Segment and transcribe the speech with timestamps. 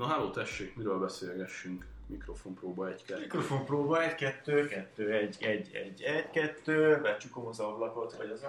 [0.00, 1.86] Na háló, tessék, miről beszélgessünk?
[2.06, 3.18] Mikrofon próba egy kell.
[3.18, 8.40] Mikrofon próba, egy, kettő, kettő, egy, egy, egy, egy, kettő, becsukom az ablakot, hogy az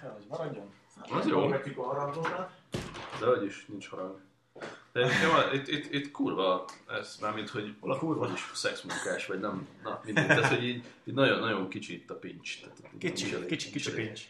[0.00, 0.72] kell, hogy maradjon.
[1.10, 1.40] Az jó.
[1.40, 2.60] Megvetjük a harangzónát.
[3.20, 4.20] De hogy is, nincs harag.
[4.92, 8.32] De jó, itt, itt, itt kurva, ez mármint, hogy a kurva?
[8.32, 12.14] is szexmunkás, vagy nem, na mindegy, tehát, hogy így, így nagyon, nagyon kicsi itt a
[12.14, 12.60] pincs.
[12.60, 14.04] Tehát, Kicsi, kicsi, kicsi elég.
[14.04, 14.22] pincs.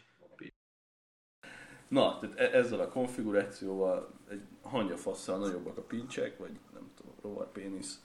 [1.88, 7.52] Na, tehát e- ezzel a konfigurációval egy hangyafasszal nagyobbak a pincsek, vagy nem tudom, rovar
[7.52, 8.00] pénisz.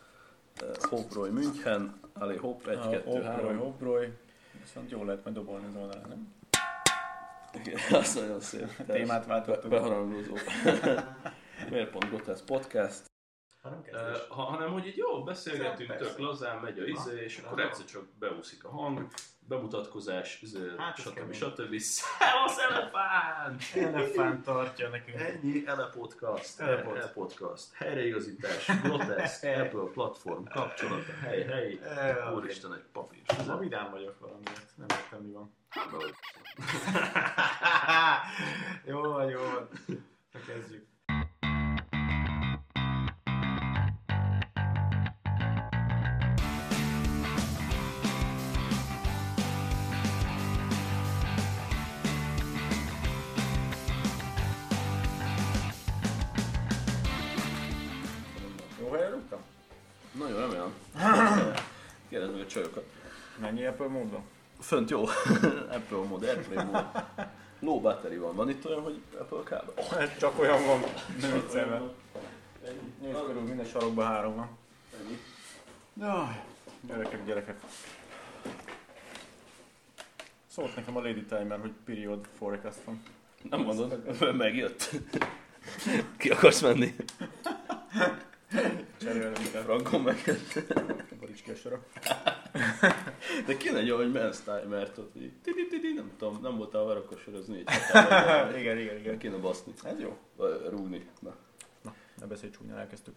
[0.80, 3.58] Hoproy München, Allé Hopp, 1, 2, Hoproy, 3.
[3.58, 4.14] hoproy.
[4.62, 6.34] Viszont jól lehet majd dobolni az oldalán, nem?
[7.54, 8.86] Igen, az nagyon szép.
[8.86, 9.70] Témát váltottuk.
[9.70, 10.36] Be- Beharangozó.
[11.70, 13.10] Miért pont Grotesz Podcast?
[13.62, 17.60] Hanem Uh, ha, hanem, hogy így jó, beszélgetünk, tök lazán megy a izé, és akkor
[17.60, 19.08] egyszer csak beúszik a hang,
[19.55, 20.41] bemutatkozás,
[20.78, 21.34] Hát, ez stb.
[21.34, 21.80] stb.
[21.96, 23.64] Szevasz, elefánt!
[23.76, 25.20] Elefánt tartja nekünk.
[25.20, 26.96] Ennyi, Ele Podcast, Ele Ele, Pod.
[26.96, 33.22] Ele Podcast, helyreigazítás, Grotesz, Apple platform, kapcsolata, hely, hely, Eh, úristen, egy papír.
[33.48, 35.54] Ma vidám vagyok valamiért, nem értem mi van.
[38.85, 39.70] Jó van, jó van.
[40.32, 40.85] Na kezdjük.
[62.52, 62.84] Csajokat.
[63.38, 64.24] Mennyi Apple módban?
[64.59, 65.06] Fönt jó.
[65.78, 66.85] Apple mód, Airplay mód.
[67.59, 68.35] Low battery van.
[68.35, 69.74] Van itt olyan, hogy Apple kábel?
[70.03, 70.84] Ez csak olyan van,
[71.22, 71.81] nem viccelve.
[73.02, 74.50] Nézd körül, minden sarokban három van.
[75.00, 75.18] Ennyi.
[75.94, 76.44] Jaj,
[76.81, 77.59] gyerekek, gyerekek.
[80.47, 83.03] Szólt nekem a Lady Timer, hogy period forecast van.
[83.50, 84.90] Nem mondod, megjött.
[86.18, 86.96] Ki akarsz menni?
[88.97, 89.63] Cserélni kell.
[89.63, 90.74] Rangon megjött.
[91.19, 91.84] Boríts ki a sora.
[93.46, 96.84] De kéne egy olyan, hogy men's timert ott, hogy tidi tidi, nem tudom, nem voltál
[96.84, 97.67] vele, akkor sorozni egy
[98.59, 99.17] igen, igen, igen.
[99.17, 99.73] Kéne baszni.
[99.84, 100.17] Ez jó.
[100.69, 101.09] Rúgni.
[101.19, 101.35] Na,
[101.81, 103.16] Na, ne beszélj csúnyán, elkezdtük.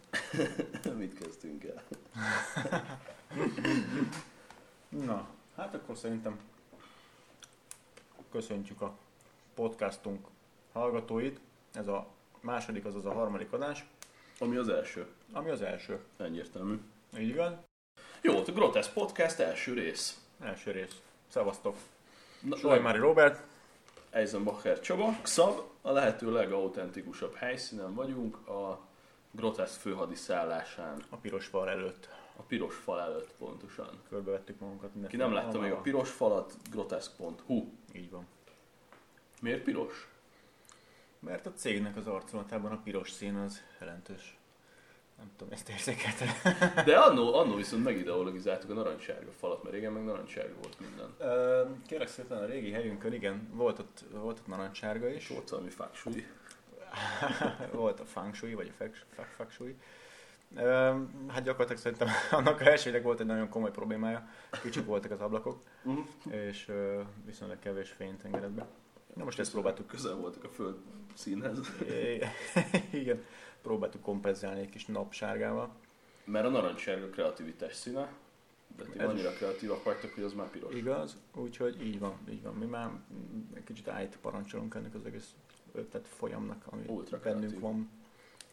[0.99, 1.83] mit kezdtünk el?
[5.07, 6.39] Na, hát akkor szerintem
[8.31, 8.97] köszöntjük a
[9.55, 10.27] podcastunk
[10.73, 11.41] hallgatóit.
[11.73, 12.07] Ez a
[12.41, 13.85] második, azaz a harmadik adás,
[14.45, 15.07] Ami az első.
[15.33, 15.99] ami az első.
[16.17, 16.81] Egyértelmű.
[17.19, 17.53] Így igaz?
[18.21, 20.21] Jó, a Grotesz Podcast első rész.
[20.41, 21.01] Első rész.
[21.29, 21.77] Szevasztok.
[22.41, 23.43] Na, Solymari Robert.
[24.11, 28.81] Eisenbacher Csaba, Xab, a lehető legautentikusabb helyszínen vagyunk, a
[29.31, 33.89] Grotesz főhadiszállásán, A piros fal előtt a piros fal előtt pontosan.
[34.09, 34.91] körbevettük magunkat.
[35.09, 37.69] Ki nem látta még a piros falat, groteszk.hu.
[37.93, 38.27] Így van.
[39.41, 40.09] Miért piros?
[41.25, 44.37] Mert a cégnek az arculatában a piros szín az jelentős.
[45.19, 46.27] Nem tudom, ezt érzékelte.
[46.85, 51.15] De annó, annó viszont megideologizáltuk a narancssárga falat, mert régen meg narancssárga volt minden.
[51.87, 55.29] Kérlek szépen a régi helyünkön, igen, volt ott, volt ott narancssárga is.
[55.29, 56.27] Volt valami fáksúly.
[57.73, 59.77] volt a feng shui, vagy a.
[60.57, 60.95] Ö,
[61.29, 62.09] Hát gyakorlatilag szerintem
[62.39, 64.29] annak a elsőnek volt egy nagyon komoly problémája.
[64.63, 66.07] Kicsik voltak az ablakok, Uh-huh.
[66.31, 66.71] és
[67.25, 68.67] viszonylag kevés fényt engedett be.
[69.15, 70.77] Na most ezt próbáltuk Közel voltak a föld
[71.15, 71.59] színhez.
[72.93, 73.25] Igen,
[73.63, 75.71] próbáltuk kompenzálni egy kis napsárgával.
[76.25, 78.13] Mert a narancssárga kreativitás színe,
[78.77, 80.75] de ti Ez annyira kreatívak vagytok, hogy az már piros.
[80.75, 82.55] Igaz, úgyhogy így van, így van.
[82.55, 82.91] Mi már
[83.55, 85.35] egy kicsit állít parancsolunk ennek az egész
[85.73, 87.61] ötlet folyamnak, ami Ultra bennünk kreatív.
[87.61, 87.91] van,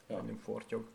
[0.07, 0.15] Ja.
[0.17, 0.85] bennünk fortyog.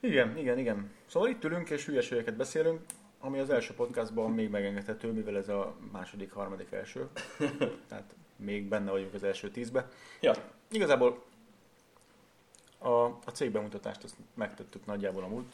[0.00, 0.90] Igen, igen, igen.
[1.06, 2.80] Szóval itt ülünk és hülyeségeket beszélünk,
[3.20, 7.08] ami az első podcastban még megengedhető, mivel ez a második, harmadik, első.
[7.88, 9.88] Tehát még benne vagyunk az első tízbe.
[10.20, 10.34] Ja,
[10.70, 11.22] Igazából
[12.78, 15.52] a, a cég bemutatást azt megtettük nagyjából a múlt.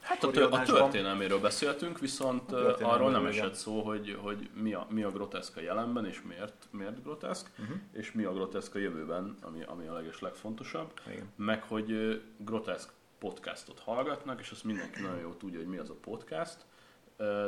[0.00, 4.86] Hát a, tör- a történelméről beszéltünk, viszont arról nem esett szó, hogy, hogy mi, a,
[4.90, 7.76] mi a groteszk a jelenben, és miért, miért groteszk, Uh-huh.
[7.92, 11.28] és mi a groteszk a jövőben, ami, ami a leges legfontosabb, Igen.
[11.36, 15.94] meg hogy groteszk podcastot hallgatnak, és azt mindenki nagyon jól tudja, hogy mi az a
[16.00, 16.56] podcast,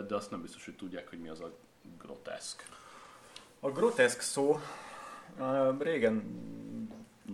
[0.09, 1.51] de azt nem biztos, hogy tudják, hogy mi az a
[1.99, 2.63] groteszk.
[3.65, 4.61] A groteszk szó
[5.79, 6.23] régen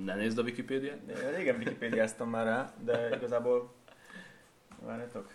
[0.04, 0.98] Ne nézd a Wikipédiát.
[1.36, 3.72] Régen wikipédiáztam már rá, de igazából...
[4.80, 5.32] Várjátok.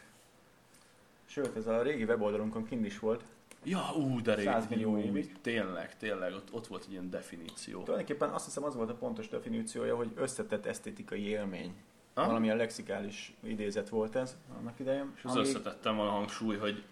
[1.26, 3.24] Sőt, ez a régi weboldalunkon kint is volt.
[3.64, 4.46] Ja, ú, de rég.
[4.46, 5.42] 100 millió évig.
[5.42, 7.84] Tényleg, tényleg, ott, ott volt egy ilyen definíció.
[7.84, 11.74] Tulajdonképpen azt hiszem az volt a pontos definíciója, hogy összetett esztétikai élmény.
[12.14, 12.26] Ha?
[12.26, 15.12] Valamilyen lexikális idézet volt ez annak idején.
[15.16, 16.84] És az összetettem van a hangsúly, hogy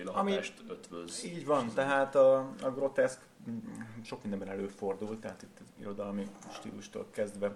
[0.00, 1.24] Ami- hatást ötvöz.
[1.24, 3.58] Így van, tehát a, a groteszk mm,
[4.02, 7.52] sok mindenben előfordul, tehát itt irodalmi stílustól kezdve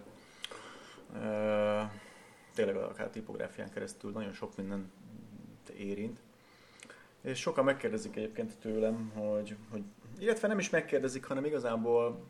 [1.15, 1.83] ö,
[2.55, 4.91] tényleg akár tipográfián keresztül nagyon sok minden
[5.77, 6.19] érint.
[7.21, 9.83] És sokan megkérdezik egyébként tőlem, hogy, hogy
[10.19, 12.25] illetve nem is megkérdezik, hanem igazából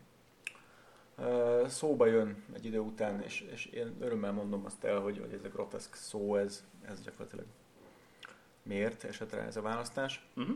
[1.17, 5.33] uh, szóba jön egy idő után, és, és én örömmel mondom azt el, hogy, hogy
[5.33, 7.45] ez a groteszk szó, ez, ez gyakorlatilag
[8.67, 10.27] miért esett rá ez a választás.
[10.35, 10.55] Uh-huh.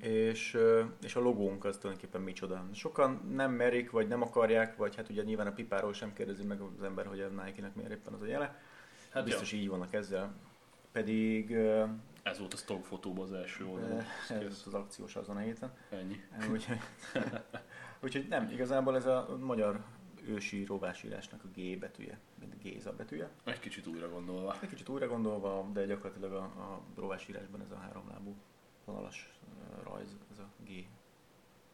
[0.00, 0.58] És,
[1.02, 2.64] és a logónk az tulajdonképpen micsoda.
[2.72, 6.60] Sokan nem merik, vagy nem akarják, vagy hát ugye nyilván a pipáról sem kérdezi meg
[6.60, 8.60] az ember, hogy a Nike-nek miért éppen az a jele.
[9.10, 9.58] Hát Biztos jó.
[9.58, 10.34] így vannak ezzel.
[10.92, 11.52] Pedig...
[12.22, 14.02] Ez volt a stock fotóban az első oldalon.
[14.28, 15.72] Ez volt az akciós azon a héten.
[15.90, 16.20] Ennyi.
[16.50, 16.78] Úgyhogy,
[18.04, 19.84] úgyhogy nem, igazából ez a magyar
[20.28, 23.30] ősi rovásírásnak a G betűje, mint Géza betűje.
[23.44, 24.56] Egy kicsit újra gondolva.
[24.62, 28.34] Egy kicsit újra gondolva, de gyakorlatilag a, a rovásírásban ez a háromlábú
[28.84, 29.32] vonalas
[29.82, 30.86] rajz, ez a G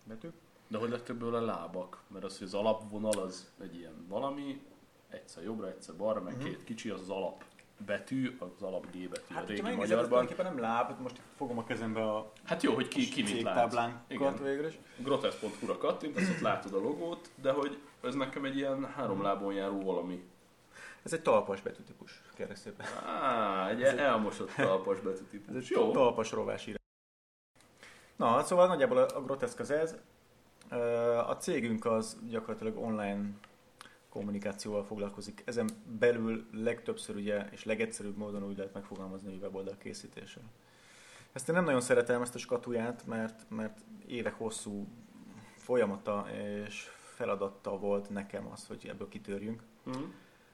[0.04, 0.28] betű.
[0.68, 2.02] De hogy lett ebből a lábak?
[2.06, 4.62] Mert az, hogy az alapvonal az egy ilyen valami,
[5.08, 6.48] egyszer jobbra, egyszer balra, meg uh-huh.
[6.48, 7.44] két kicsi, az az alap
[7.86, 10.28] betű, az alap G betű hát, a régi magyarban.
[10.28, 13.42] Hát nem láb, most itt fogom a kezembe a Hát jó, hogy ki, ki mit
[13.42, 14.04] lát.
[14.08, 14.42] Igen.
[14.42, 14.78] végül is.
[14.96, 19.82] Grotesz.hu-ra kattintasz, ott látod a logót, de hogy ez nekem egy ilyen három lábon járó
[19.82, 20.24] valami.
[21.02, 22.86] Ez egy talpas betűtípus, kérlek szépen.
[23.06, 25.56] Á, egy ez elmosott talpas betűtípus.
[25.56, 25.90] Ez egy jó.
[25.90, 26.70] talpas rovás
[28.16, 29.96] Na, szóval nagyjából a groteszk az ez.
[31.26, 33.30] A cégünk az gyakorlatilag online
[34.08, 35.42] kommunikációval foglalkozik.
[35.44, 35.68] Ezen
[35.98, 40.42] belül legtöbbször ugye, és legegyszerűbb módon úgy lehet megfogalmazni, hogy weboldal készítéssel.
[41.32, 44.86] Ezt én nem nagyon szeretem, ezt a skatuját, mert, mert évek hosszú
[45.56, 46.26] folyamata
[46.64, 49.62] és feladata volt nekem az, hogy ebből kitörjünk.
[49.88, 50.02] Mm.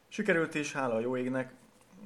[0.08, 1.54] Sikerült is, hála a jó égnek,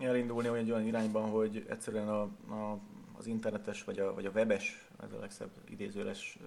[0.01, 2.79] elindulni olyan, olyan irányban, hogy egyszerűen a, a,
[3.19, 6.39] az internetes vagy a, vagy a webes, ez a legszebb idézőles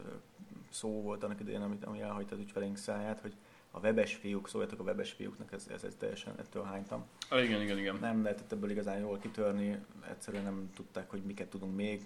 [0.70, 3.36] szó volt annak idején, amit, ami elhagyta az ügyfeleink száját, hogy
[3.72, 7.06] a webes fiúk, szóljatok a webes fiúknak, ez, ez, ez teljesen ettől hánytam.
[7.30, 7.98] Ah, igen, igen, igen.
[8.00, 9.80] Nem lehetett ebből igazán jól kitörni,
[10.10, 12.02] egyszerűen nem tudták, hogy miket tudunk még,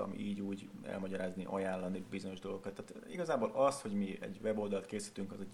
[0.00, 2.72] megpróbáltam így úgy elmagyarázni, ajánlani bizonyos dolgokat.
[2.74, 5.50] Tehát igazából az, hogy mi egy weboldalt készítünk, az egy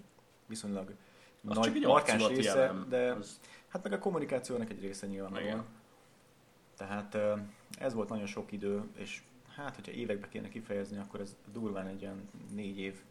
[0.47, 0.95] viszonylag
[1.45, 2.87] az nagy, markáns része, jelen.
[2.89, 3.41] de az...
[3.69, 5.65] hát meg a kommunikációnak egy része nyilván.
[6.77, 7.19] Tehát
[7.79, 9.23] ez volt nagyon sok idő, és
[9.55, 13.03] hát, hogyha évekbe kéne kifejezni, akkor ez durván egy olyan négy év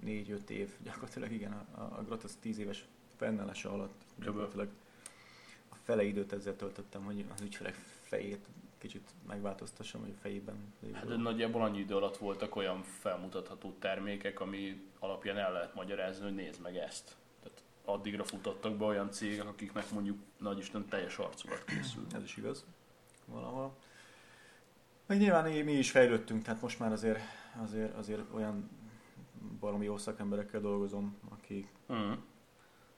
[0.00, 2.84] négy-öt év, gyakorlatilag igen, a, a Grotesz tíz éves
[3.16, 4.68] fennállása alatt gyakorlatilag
[5.68, 8.46] a fele időt ezzel töltöttem, hogy az ügyfelek fejét
[8.84, 14.40] kicsit megváltoztassam, hogy a fejében Hát de nagyjából annyi idő alatt voltak olyan felmutatható termékek,
[14.40, 17.16] ami alapján el lehet magyarázni, hogy nézd meg ezt.
[17.42, 22.14] Tehát addigra futottak be olyan cégek, akiknek mondjuk nagy Isten teljes arculat készült.
[22.14, 22.64] Ez is igaz,
[23.24, 23.76] valahol.
[25.06, 27.20] Meg nyilván mi is fejlődtünk, tehát most már azért,
[27.62, 28.70] azért, azért olyan
[29.60, 32.16] valami jó szakemberekkel dolgozom, akik, uh-huh.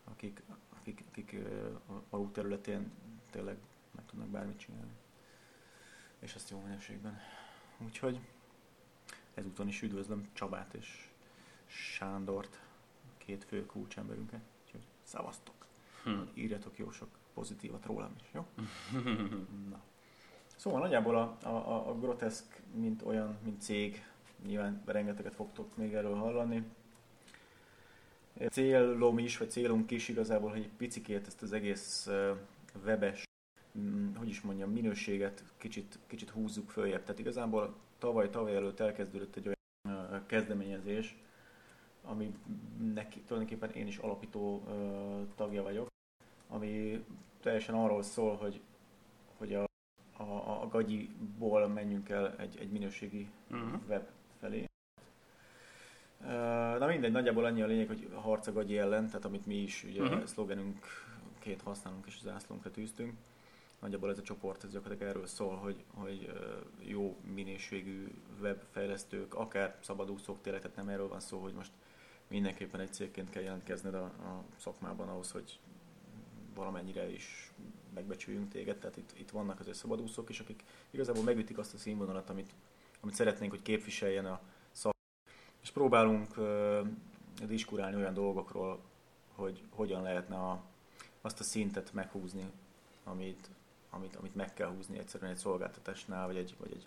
[0.05, 0.43] akik,
[0.79, 1.37] akik, akik
[1.89, 2.93] a alul területén
[3.31, 3.57] tényleg
[3.95, 4.93] meg tudnak bármit csinálni.
[6.27, 7.19] És ezt jó minőségben.
[7.79, 8.21] Úgyhogy
[9.35, 11.09] ezúton is üdvözlöm Csabát és
[11.67, 12.61] Sándort,
[13.19, 14.41] két fő kulcsemberünket.
[14.65, 15.67] Úgyhogy szavaztok!
[16.03, 16.31] Hmm.
[16.35, 18.47] Írjatok jó sok pozitívat rólam is, jó?
[19.71, 19.81] Na.
[20.57, 24.07] Szóval nagyjából a, a, a groteszk, mint olyan, mint cég,
[24.47, 26.65] nyilván rengeteget fogtok még erről hallani.
[28.51, 32.09] Célom is, vagy célunk is igazából, hogy egy picikét ezt az egész
[32.85, 33.26] webes,
[34.17, 37.03] hogy is mondjam, minőséget kicsit, kicsit húzzuk följebb.
[37.03, 41.17] Tehát igazából tavaly, tavaly előtt elkezdődött egy olyan kezdeményezés,
[42.03, 42.35] ami
[42.95, 44.63] neki, tulajdonképpen én is alapító
[45.35, 45.87] tagja vagyok,
[46.49, 47.05] ami
[47.41, 48.61] teljesen arról szól, hogy,
[49.37, 49.65] hogy a,
[50.17, 53.81] a, a gagyiból menjünk el egy, egy minőségi uh-huh.
[53.89, 54.09] web
[54.41, 54.65] felé.
[56.79, 59.85] Na mindegy, nagyjából annyi a lényeg, hogy harc a gagyi ellen, tehát amit mi is
[59.85, 60.25] ugye uh-huh.
[60.25, 63.13] szlogenünként használunk és az ászlónkra tűztünk.
[63.81, 66.33] Nagyjából ez a csoport ez gyakorlatilag erről szól, hogy, hogy
[66.79, 71.73] jó minőségű webfejlesztők, akár szabadúszók tényleg, tehát nem erről van szó, hogy most
[72.29, 75.59] mindenképpen egy cégként kell jelentkezned a, a szakmában ahhoz, hogy
[76.55, 77.53] valamennyire is
[77.95, 82.31] megbecsüljünk téged, tehát itt, itt vannak az szabadúszók is, akik igazából megütik azt a színvonalat,
[82.31, 82.55] amit
[83.07, 84.41] amit szeretnénk, hogy képviseljen a
[84.73, 84.95] szak.
[85.63, 86.87] És próbálunk uh,
[87.47, 88.81] diskurálni olyan dolgokról,
[89.35, 90.63] hogy hogyan lehetne a,
[91.21, 92.51] azt a szintet meghúzni,
[93.05, 93.51] amit,
[93.91, 96.87] amit, amit meg kell húzni egyszerűen egy szolgáltatásnál, vagy egy, vagy egy,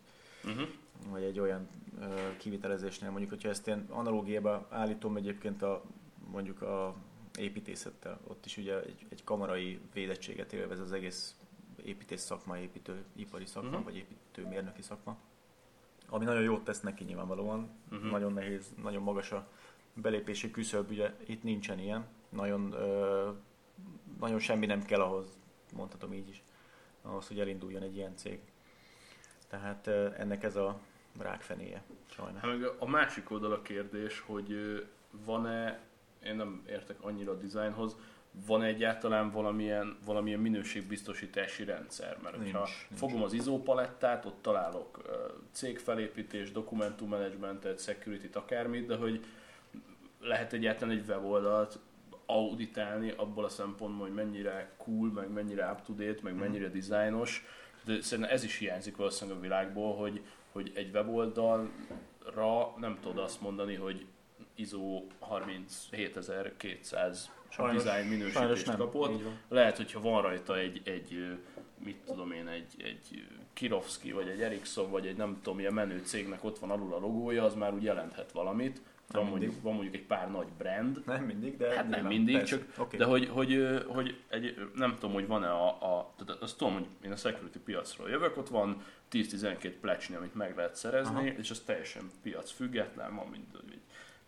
[0.51, 0.68] uh-huh.
[1.10, 1.68] vagy egy olyan
[2.00, 3.10] uh, kivitelezésnél.
[3.10, 5.84] Mondjuk, hogyha ezt én analógiába állítom egyébként a,
[6.32, 6.96] mondjuk a
[7.38, 11.36] építészettel, ott is ugye egy, egy kamarai védettséget élvez az egész
[11.84, 13.84] építész szakma, építő, ipari szakma, uh-huh.
[13.84, 15.18] vagy építőmérnöki szakma
[16.10, 17.70] ami nagyon jót tesz neki nyilvánvalóan.
[17.91, 18.12] Uh-huh.
[18.12, 19.48] Nagyon nehéz, nagyon magas a
[19.94, 22.06] belépési küszöb, ugye itt nincsen ilyen.
[22.29, 23.29] Nagyon, ö,
[24.20, 25.38] nagyon semmi nem kell ahhoz,
[25.75, 26.44] mondhatom így is,
[27.01, 28.39] ahhoz, hogy elinduljon egy ilyen cég.
[29.48, 29.88] Tehát
[30.18, 30.79] ennek ez a
[31.18, 32.41] rákfenéje, sajnos.
[32.41, 34.56] Hát a másik oldal a kérdés, hogy
[35.25, 35.79] van-e,
[36.24, 37.98] én nem értek annyira a dizájnhoz,
[38.46, 42.18] van egyáltalán valamilyen, valamilyen minőségbiztosítási rendszer?
[42.24, 43.00] Mert nincs, ha nincs.
[43.00, 45.01] fogom az ISO palettát, ott találok
[45.51, 49.25] cégfelépítés, dokumentummanagementet, security-t, akármit, de hogy
[50.20, 51.79] lehet egyáltalán egy weboldalt
[52.29, 56.41] auditálni abból a szempontból, hogy mennyire cool, meg mennyire up-to-date, meg mhm.
[56.41, 57.45] mennyire dizájnos,
[57.86, 60.21] de szerintem ez is hiányzik valószínűleg a világból, hogy,
[60.51, 64.05] hogy egy weboldalra nem tudod azt mondani, hogy
[64.55, 69.21] ISO 37200 sajnos, design minősítést kapott.
[69.48, 71.38] Lehet, hogyha van rajta egy, egy
[71.83, 76.01] mit tudom én, egy, egy Kirovski, vagy egy Ericsson, vagy egy nem tudom milyen menő
[76.03, 78.81] cégnek ott van alul a logója, az már úgy jelenthet valamit.
[79.11, 81.01] Van mondjuk, van mondjuk egy pár nagy brand.
[81.05, 82.57] Nem mindig, de hát nem mindig, persze.
[82.57, 82.99] csak okay.
[82.99, 86.85] de hogy, hogy, hogy egy, nem tudom, hogy van-e a, a tehát azt tudom, hogy
[87.01, 91.37] én a security piacról jövök, ott van 10-12 plecsni, amit meg lehet szerezni, Aha.
[91.37, 93.45] és az teljesen piac független, van mind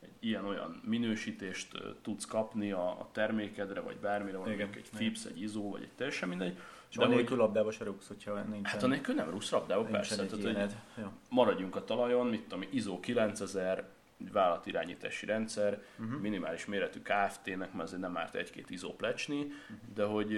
[0.02, 5.42] egy ilyen-olyan minősítést tudsz kapni a, a termékedre, vagy bármire, van igen, egy FIPS, egy
[5.42, 6.58] ISO, vagy egy teljesen mindegy.
[6.90, 8.68] És de anélkül labdába se rúgsz, hogyha nincs.
[8.68, 10.26] Hát anélkül nem rúgsz labdába, persze.
[10.26, 11.06] Tehát, hogy.
[11.30, 13.90] Maradjunk a talajon, mit tudom, ISO 9000,
[14.32, 16.22] vállalatirányítási rendszer, uh-huh.
[16.22, 19.94] minimális méretű KFT-nek, mert azért nem árt egy-két ISO plecsni, uh-huh.
[19.94, 20.38] de hogy,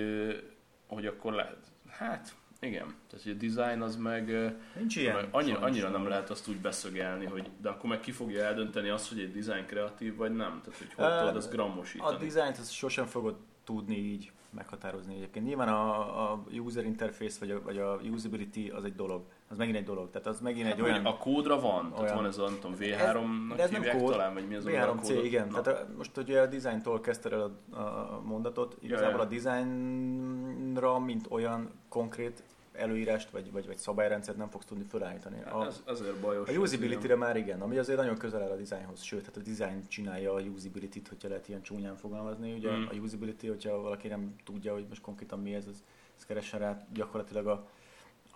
[0.87, 5.59] hogy akkor lehet, hát igen, tehát hogy a design az meg, Nincs ilyen, meg annyira,
[5.59, 9.19] annyira nem lehet azt úgy beszögelni, hogy de akkor meg ki fogja eldönteni azt, hogy
[9.19, 12.15] egy design kreatív vagy nem, tehát hogy hogy tudod azt grammosítani.
[12.15, 15.45] A designt azt sosem fogod tudni így meghatározni egyébként.
[15.45, 19.77] Nyilván a, a user interface vagy a, vagy a usability az egy dolog, az megint
[19.77, 20.09] egy dolog.
[20.09, 21.05] Tehát az megint hát egy olyan...
[21.05, 24.33] A kódra van, olyan, tehát van ez a nem tudom, V3-nak ez, hívják kód, talán,
[24.33, 25.47] vagy mi az V3C, igen.
[25.47, 25.61] Na.
[25.61, 29.23] Tehát a, most ugye a designtól kezdted el a, a mondatot, igazából ja, ja.
[29.23, 32.43] a designra, mint olyan konkrét
[32.73, 35.43] előírást vagy, vagy, vagy szabályrendszert nem fogsz tudni felállítani.
[35.43, 36.49] A, ez, azért bajos.
[36.49, 39.87] A usability-re már igen, ami azért nagyon közel áll a designhoz, sőt, hát a design
[39.87, 42.53] csinálja a usability-t, hogyha lehet ilyen csúnyán fogalmazni.
[42.53, 42.85] Ugye mm.
[42.91, 45.83] a usability, hogyha valaki nem tudja, hogy most konkrétan mi ez, az,
[46.17, 47.67] az keressen rá gyakorlatilag a,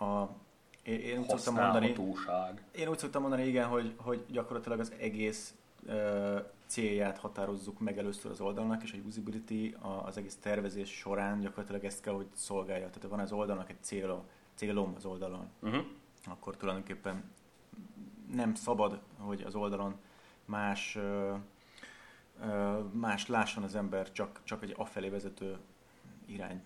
[0.04, 0.30] a
[0.88, 1.94] én, én úgy szoktam mondani,
[2.72, 5.54] én úgy szoktam mondani, igen, hogy, hogy gyakorlatilag az egész
[5.86, 11.84] uh, célját határozzuk meg először az oldalnak, és a usability az egész tervezés során gyakorlatilag
[11.84, 12.90] ezt kell, hogy szolgálja.
[12.90, 15.84] Tehát van az oldalnak egy cél, célom az oldalon, uh-huh.
[16.26, 17.24] akkor tulajdonképpen
[18.32, 19.94] nem szabad, hogy az oldalon
[20.44, 20.98] más,
[22.90, 25.58] más lásson az ember, csak, csak egy afelé vezető
[26.26, 26.62] irány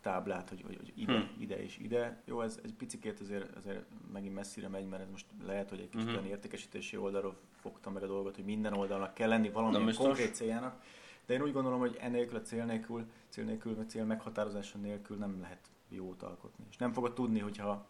[0.00, 1.36] táblát, hogy, hogy, hogy ide, hmm.
[1.38, 2.22] ide és ide.
[2.24, 5.88] Jó, ez egy picikét azért, azért megint messzire megy, mert ez most lehet, hogy egy
[5.88, 6.22] kicsit uh-huh.
[6.22, 10.82] olyan értékesítési oldalról fogtam meg a dolgot, hogy minden oldalnak kell lenni valamilyen konkrét céljának.
[11.26, 15.16] De én úgy gondolom, hogy ennélkül a cél nélkül, cél nélkül, vagy cél meghatározása nélkül
[15.16, 16.64] nem lehet jót alkotni.
[16.70, 17.86] És nem fogod tudni, hogyha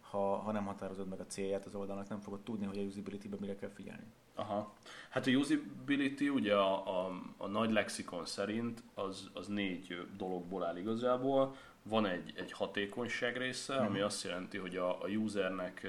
[0.00, 3.38] ha, ha nem határozod meg a célját az oldalnak, nem fogod tudni, hogy a usability-ben
[3.40, 4.04] mire kell figyelni.
[4.34, 4.72] Aha.
[5.08, 10.76] Hát a usability ugye a, a, a nagy lexikon szerint az, az négy dologból áll
[10.76, 11.56] igazából.
[11.82, 14.06] Van egy, egy hatékonyság része, ami hmm.
[14.06, 15.86] azt jelenti, hogy a, a usernek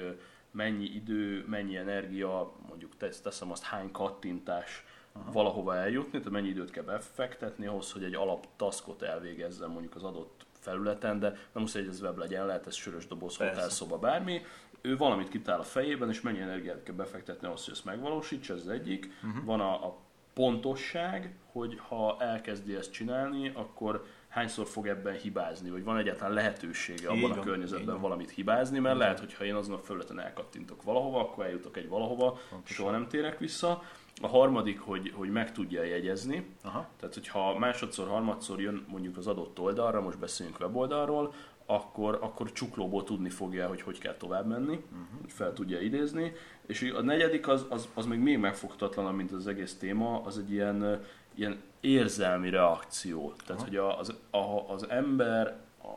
[0.50, 5.32] mennyi idő, mennyi energia, mondjuk tesz, teszem azt hány kattintás Aha.
[5.32, 10.02] valahova eljutni, tehát mennyi időt kell befektetni ahhoz, hogy egy alap taskot elvégezzen mondjuk az
[10.02, 14.42] adott felületen, de nem muszáj, hogy ez web legyen, lehet ez sörös doboz, szoba, bármi.
[14.86, 18.60] Ő valamit kitál a fejében, és mennyi energiát kell befektetni ahhoz, hogy ezt megvalósítsa, ez
[18.60, 19.12] az egyik.
[19.22, 19.44] Uh-huh.
[19.44, 19.98] Van a, a
[20.34, 27.08] pontosság, hogy ha elkezdi ezt csinálni, akkor hányszor fog ebben hibázni, vagy van egyáltalán lehetősége
[27.08, 31.20] abban a környezetben valamit hibázni, mert lehet, hogy ha én azon a felületen elkattintok valahova,
[31.20, 32.76] akkor eljutok egy valahova, Pontosan.
[32.76, 33.82] soha nem térek vissza.
[34.22, 36.46] A harmadik, hogy, hogy meg tudja jegyezni.
[36.62, 36.88] Aha.
[37.00, 41.34] Tehát, hogyha másodszor, harmadszor jön mondjuk az adott oldalra, most beszéljünk weboldalról,
[41.66, 45.20] akkor, akkor csuklóból tudni fogja, hogy hogy kell tovább menni, uh-huh.
[45.20, 46.32] hogy fel tudja idézni.
[46.66, 50.52] És a negyedik az, az, az még még megfogtatlanabb, mint az egész téma, az egy
[50.52, 51.04] ilyen,
[51.34, 53.32] ilyen érzelmi reakció.
[53.46, 53.70] Tehát, Aha.
[53.70, 55.56] hogy az, a, az ember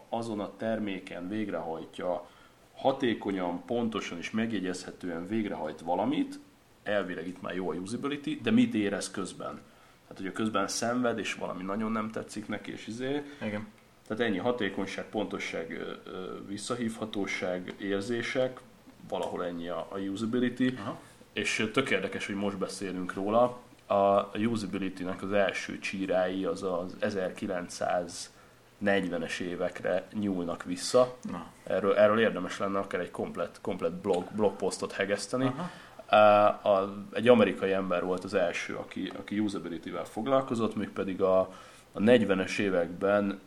[0.09, 2.27] azon a terméken végrehajtja
[2.75, 6.39] hatékonyan, pontosan és megjegyezhetően végrehajt valamit,
[6.83, 9.59] elvileg itt már jó a usability, de mit érez közben?
[10.01, 13.23] Tehát, hogy a közben szenved, és valami nagyon nem tetszik neki, és izé.
[13.41, 13.67] Igen.
[14.07, 15.79] Tehát ennyi hatékonyság, pontosság,
[16.47, 18.59] visszahívhatóság, érzések,
[19.09, 20.73] valahol ennyi a, a usability.
[20.79, 20.99] Aha.
[21.33, 23.59] És tök érdekes, hogy most beszélünk róla.
[23.87, 26.95] A usability-nek az első csírái az az
[28.81, 31.15] 1940-es évekre nyúlnak vissza.
[31.31, 31.45] Na.
[31.63, 35.45] Erről, erről érdemes lenne akár egy komplet, komplet blog, blogposztot hegeszteni.
[35.45, 35.69] Aha
[36.09, 41.53] a, a, egy amerikai ember volt az első, aki, aki usability-vel foglalkozott, mégpedig a,
[41.97, 43.39] a 40-es években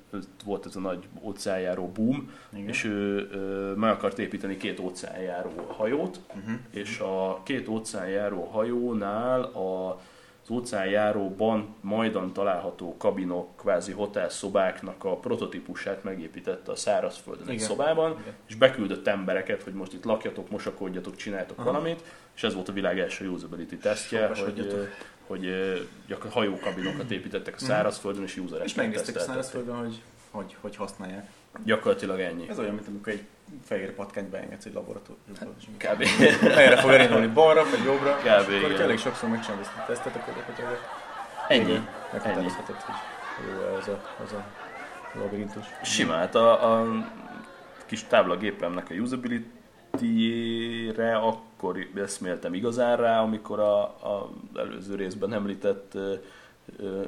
[0.45, 2.69] volt ez a nagy óceánjáró boom, Igen.
[2.69, 6.59] és ő, ő meg akart építeni két óceánjáró hajót, uh-huh.
[6.71, 10.01] és a két óceánjáró hajónál a
[10.43, 18.35] az óceánjáróban majdan található kabinok, kvázi hotelszobáknak a prototípusát megépítette a szárazföldön egy szobában, Igen.
[18.49, 21.71] és beküldött embereket, hogy most itt lakjatok, mosakodjatok, csináltok Aha.
[21.73, 22.03] valamit,
[22.35, 24.89] és ez volt a világ első usability tesztje, hogy,
[25.31, 25.41] hogy
[26.07, 27.71] gyakorlatilag hajókabinokat építettek a mhm.
[27.71, 31.31] szárazföldön, és user És megnéztek a szárazföldön, hogy, hogy, hogy használják.
[31.65, 32.49] Gyakorlatilag ennyi.
[32.49, 33.25] Ez olyan, mint amikor egy
[33.65, 35.39] fehér patkányt beengedsz egy laboratóriumba.
[35.39, 36.05] Hát, kb.
[36.45, 38.17] Erre fog elindulni balra, vagy jobbra.
[38.17, 38.51] Kb.
[38.51, 40.79] És akkor elég sokszor megcsinálod ezt a tesztet, akkor gyakorlatilag
[41.49, 41.87] ennyi.
[42.13, 42.95] Meghatározhatod, hogy
[43.47, 44.45] jó ez a, az a
[45.19, 45.65] labirintus.
[45.83, 47.05] Simát a, a
[47.87, 49.47] kis táblagépemnek a usability
[50.97, 55.97] re akkor eszméltem igazán rá, amikor a, a előző részben említett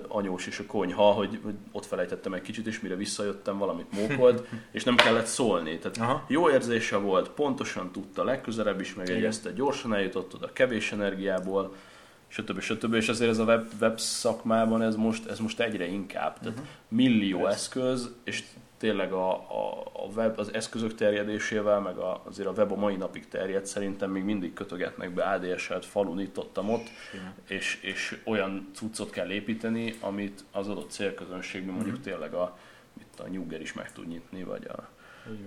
[0.09, 4.49] anyós és a konyha, hogy, hogy ott felejtettem egy kicsit, és mire visszajöttem, valamit mókolt,
[4.71, 5.79] és nem kellett szólni.
[5.79, 6.25] Tehát Aha.
[6.29, 11.75] jó érzése volt, pontosan tudta, legközelebb is megegyezte, gyorsan eljutott oda, kevés energiából,
[12.29, 12.61] stb.
[12.61, 12.95] stb.
[12.95, 16.39] És azért ez a web, web szakmában ez most, ez most egyre inkább.
[16.39, 16.73] Tehát uh-huh.
[16.89, 17.55] millió Persze.
[17.55, 18.45] eszköz, és
[18.83, 22.97] tényleg a, a, a web, az eszközök terjedésével, meg a, azért a web a mai
[22.97, 26.89] napig terjed, szerintem még mindig kötögetnek be ADS-et, falun itt ott, ott
[27.49, 32.05] és, és olyan cuccot kell építeni, amit az adott célközönségben mondjuk mm-hmm.
[32.05, 32.59] tényleg a,
[32.93, 34.89] mit a Nyugger is meg tud nyitni, vagy, a,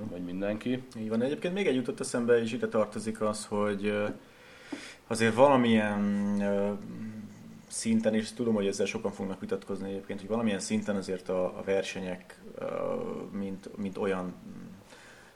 [0.10, 0.84] vagy mindenki.
[0.98, 1.22] Így van.
[1.22, 3.98] Egyébként még egy jutott eszembe, és ide tartozik az, hogy
[5.08, 6.42] azért valamilyen
[7.68, 11.64] szinten, és tudom, hogy ezzel sokan fognak vitatkozni egyébként, hogy valamilyen szinten azért a, a
[11.66, 12.40] versenyek,
[13.32, 14.34] mint, mint olyan,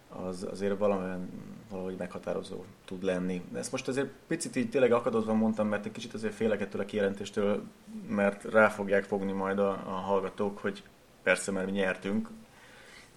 [0.10, 1.30] az azért valamilyen
[1.70, 3.42] valahogy meghatározó tud lenni.
[3.52, 6.82] De ezt most azért picit így tényleg akadozva mondtam, mert egy kicsit azért félek ettől
[6.82, 7.64] a kijelentéstől,
[8.08, 10.84] mert rá fogják fogni majd a, a hallgatók, hogy
[11.24, 12.30] persze, mert mi nyertünk,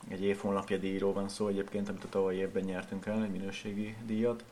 [0.08, 3.96] egy év honlapja díjról van szó egyébként, amit a tavalyi évben nyertünk el, egy minőségi
[4.06, 4.44] díjat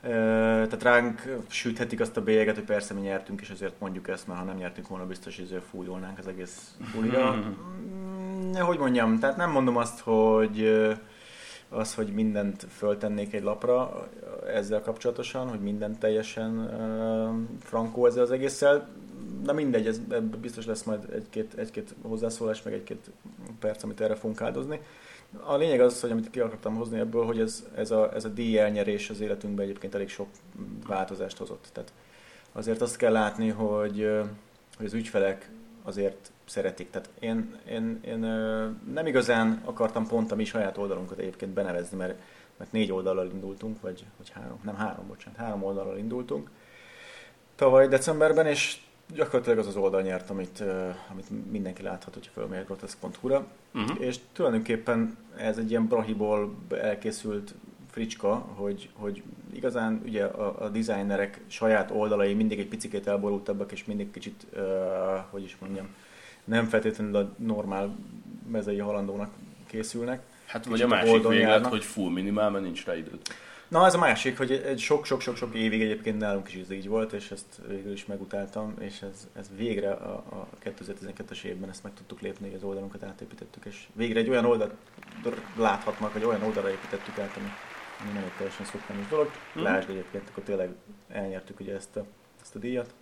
[0.00, 4.38] tehát ránk süthetik azt a bélyeget, hogy persze mi nyertünk, és ezért mondjuk ezt, mert
[4.38, 7.34] ha nem nyertünk volna, biztos, hogy ezért fújolnánk az egész buliga.
[7.34, 10.68] Mm, hogy mondjam, tehát nem mondom azt, hogy
[11.68, 14.08] az, hogy mindent föltennék egy lapra
[14.46, 16.70] ezzel kapcsolatosan, hogy mindent teljesen
[17.60, 18.88] frankó ezzel az egésszel,
[19.42, 20.00] de mindegy, ez,
[20.40, 23.10] biztos lesz majd egy-két, egy-két hozzászólás, meg egy-két
[23.58, 24.80] perc, amit erre fogunk áldozni.
[25.40, 28.28] A lényeg az, hogy amit ki akartam hozni ebből, hogy ez, ez, a, ez a
[28.28, 30.28] díj elnyerés az életünkben egyébként elég sok
[30.86, 31.68] változást hozott.
[31.72, 31.92] Tehát
[32.52, 34.10] azért azt kell látni, hogy,
[34.76, 35.50] hogy az ügyfelek
[35.82, 36.90] azért szeretik.
[36.90, 38.18] Tehát én, én, én
[38.92, 42.18] nem igazán akartam pont a mi saját oldalunkat egyébként benevezni, mert,
[42.56, 46.50] mert négy oldallal indultunk, vagy, vagy három, nem három, bocsánat, három oldallal indultunk
[47.58, 48.76] tavaly decemberben, és
[49.14, 50.64] gyakorlatilag az az oldal nyert, amit,
[51.10, 53.46] amit mindenki láthat, hogyha fölmegy groteszk.hu-ra.
[53.74, 54.04] Uh-huh.
[54.04, 57.54] És tulajdonképpen ez egy ilyen brahiból elkészült
[57.90, 63.84] fricska, hogy, hogy igazán ugye a, a designerek saját oldalai mindig egy picit elborultabbak, és
[63.84, 64.60] mindig kicsit, uh,
[65.30, 65.88] hogy is mondjam,
[66.44, 67.96] nem feltétlenül a normál
[68.50, 69.30] mezei halandónak
[69.66, 70.22] készülnek.
[70.46, 73.34] Hát vagy a másik véget, hogy full minimál, mert nincs rá időt.
[73.68, 77.30] Na ez a másik, hogy egy sok-sok-sok-sok évig egyébként nálunk is ez így volt, és
[77.30, 82.20] ezt végül is megutáltam, és ez, ez végre a, a 2012-es évben ezt meg tudtuk
[82.20, 84.74] lépni, hogy az oldalunkat átépítettük, és végre egy olyan oldalt
[85.56, 87.48] láthatnak, hogy olyan oldalra építettük át, ami,
[88.00, 89.30] ami nem egy teljesen szokványos dolog.
[89.58, 89.62] Mm.
[89.62, 90.70] Lásd egyébként, akkor tényleg
[91.08, 92.04] elnyertük ugye ezt a,
[92.42, 92.94] ezt a díjat.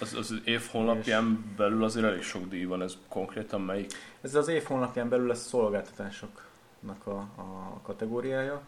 [0.00, 1.56] Az, az év honlapján és...
[1.56, 3.92] belül azért elég sok díj van, ez konkrétan melyik?
[4.20, 8.62] Ez az év honlapján belül a szolgáltatásoknak a, a kategóriája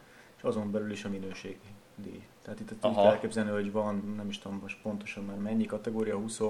[0.44, 2.22] azon belül is a minőségi díj.
[2.42, 6.16] Tehát itt úgy kell elképzelni, hogy van, nem is tudom most pontosan már mennyi kategória,
[6.16, 6.40] 20,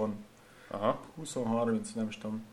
[0.69, 1.01] Aha.
[1.23, 2.45] 20-30, nem is tudom.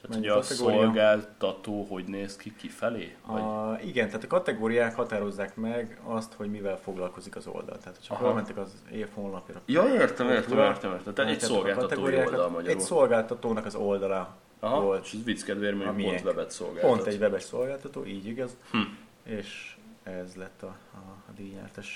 [0.00, 3.16] Tehát ugye a szolgáltató hogy néz ki kifelé?
[3.26, 3.40] Vagy?
[3.40, 7.78] A, igen, tehát a kategóriák határozzák meg azt, hogy mivel foglalkozik az oldal.
[7.78, 9.60] Tehát, hogyha felmentek az év honlapjára.
[9.66, 11.14] Ja, értem, értem, értem, értem.
[11.14, 12.68] Tehát egy szolgáltató oldal magyarul.
[12.68, 15.04] Egy szolgáltatónak az oldala Aha, volt.
[15.04, 16.90] És ez vicc kedvéért mondjuk pont webet szolgáltat.
[16.90, 18.56] Pont egy webes szolgáltató, így igaz.
[18.70, 18.78] Hm.
[19.22, 20.96] És ez lett a, a,
[21.28, 21.90] a díjnyertes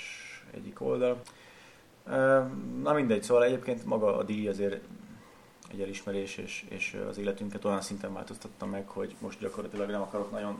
[0.51, 1.21] egyik oldal.
[2.81, 4.83] Na mindegy, szóval egyébként maga a díj azért
[5.71, 10.31] egy elismerés, és, és az életünket olyan szinten változtatta meg, hogy most gyakorlatilag nem akarok
[10.31, 10.59] nagyon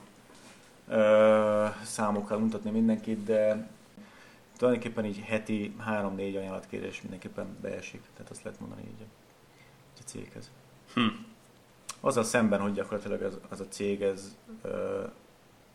[0.88, 3.70] ö, számokkal mutatni mindenkit, de
[4.58, 9.08] tulajdonképpen így heti 3-4 ajánlatkérés mindenképpen beesik, tehát azt lehet mondani így
[10.00, 10.52] a céghez.
[10.94, 11.08] Hm.
[12.00, 15.04] Azzal szemben, hogy gyakorlatilag az, az a cég ez ö,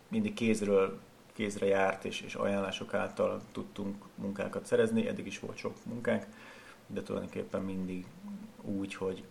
[0.09, 0.99] mindig kézről
[1.41, 6.27] kézre járt, és, és ajánlások által tudtunk munkákat szerezni, eddig is volt sok munkánk,
[6.87, 8.07] de tulajdonképpen mindig
[8.63, 9.25] úgy, hogy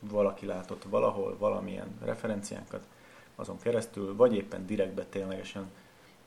[0.00, 2.86] valaki látott valahol valamilyen referenciánkat,
[3.34, 5.70] azon keresztül, vagy éppen direktbe ténylegesen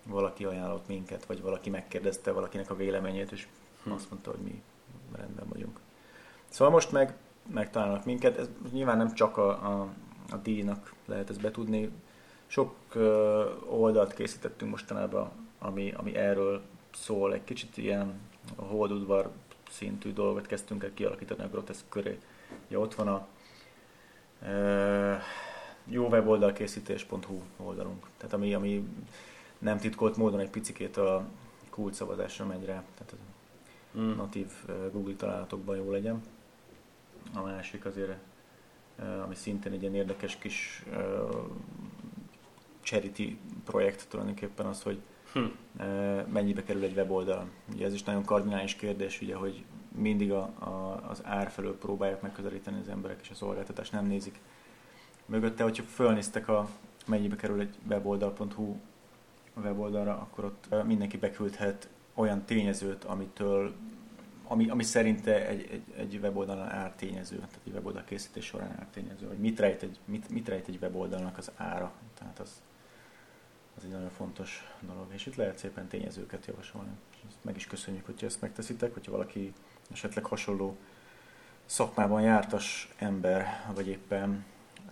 [0.06, 3.48] valaki ajánlott minket, vagy valaki megkérdezte valakinek a véleményét, és
[3.84, 3.92] hm.
[3.92, 4.62] azt mondta, hogy mi
[5.16, 5.80] rendben vagyunk.
[6.50, 7.18] Szóval most meg
[7.54, 9.94] megtalálnak minket, ez nyilván nem csak a, a,
[10.32, 11.92] a díjnak lehet ezt betudni,
[12.52, 12.76] sok
[13.66, 16.62] oldalt készítettünk mostanában, ami, ami erről
[16.94, 18.20] szól, egy kicsit ilyen
[18.56, 19.32] holdudvar
[19.70, 22.20] szintű dolgot kezdtünk el kialakítani a groteszk köré.
[22.68, 23.28] Ja, ott van a
[24.42, 25.22] uh,
[25.86, 28.88] jó weboldalkészítés.hu oldalunk, tehát ami, ami
[29.58, 31.26] nem titkolt módon egy picikét a
[31.70, 34.16] kult szavazásra megy rá, tehát a mm.
[34.16, 34.52] natív
[34.92, 36.22] Google találatokban jó legyen.
[37.34, 38.18] A másik azért,
[39.24, 40.86] ami szintén egy ilyen érdekes kis
[42.82, 45.02] charity projekt tulajdonképpen az, hogy
[45.34, 45.46] hm.
[46.32, 47.50] mennyibe kerül egy weboldal.
[47.74, 49.64] Ugye ez is nagyon kardinális kérdés, ugye, hogy
[49.96, 54.40] mindig a, a, az ár felől próbálják megközelíteni az emberek, és a szolgáltatást nem nézik
[55.26, 56.70] mögötte, hogyha fölnéztek a
[57.06, 58.76] mennyibe kerül egy weboldal.hu
[59.64, 63.74] weboldalra, akkor ott mindenki beküldhet olyan tényezőt, amitől
[64.52, 69.38] ami, ami szerinte egy, egy, egy weboldalon ártényező, tehát egy weboldal készítés során ártényező, hogy
[69.38, 71.92] mit rejt egy, mit, mit rejt egy weboldalnak az ára.
[72.18, 72.62] Tehát az,
[73.78, 75.06] az egy nagyon fontos dolog.
[75.14, 76.92] És itt lehet szépen tényezőket javasolni.
[77.12, 79.54] És ezt meg is köszönjük, hogyha ezt megteszitek, hogyha valaki
[79.92, 80.78] esetleg hasonló
[81.66, 84.46] szakmában jártas ember, vagy éppen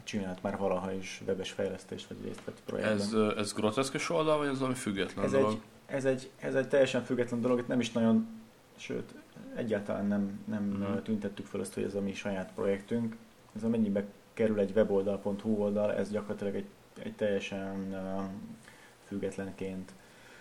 [0.03, 2.97] csinált már valaha is webes fejlesztést, vagy részt vett projektben.
[2.97, 5.51] Ez, ez groteszkes oldal, vagy ez valami független ez dolog?
[5.51, 5.61] Egy,
[5.95, 8.27] ez, egy, ez egy teljesen független dolog, itt nem is nagyon,
[8.75, 9.13] sőt,
[9.55, 11.03] egyáltalán nem, nem mm.
[11.03, 13.15] tüntettük fel azt, hogy ez a mi saját projektünk.
[13.55, 16.67] Ez amennyibe kerül egy weboldal.hu oldal, ez gyakorlatilag egy,
[17.03, 17.93] egy teljesen
[19.09, 19.91] függetlenként,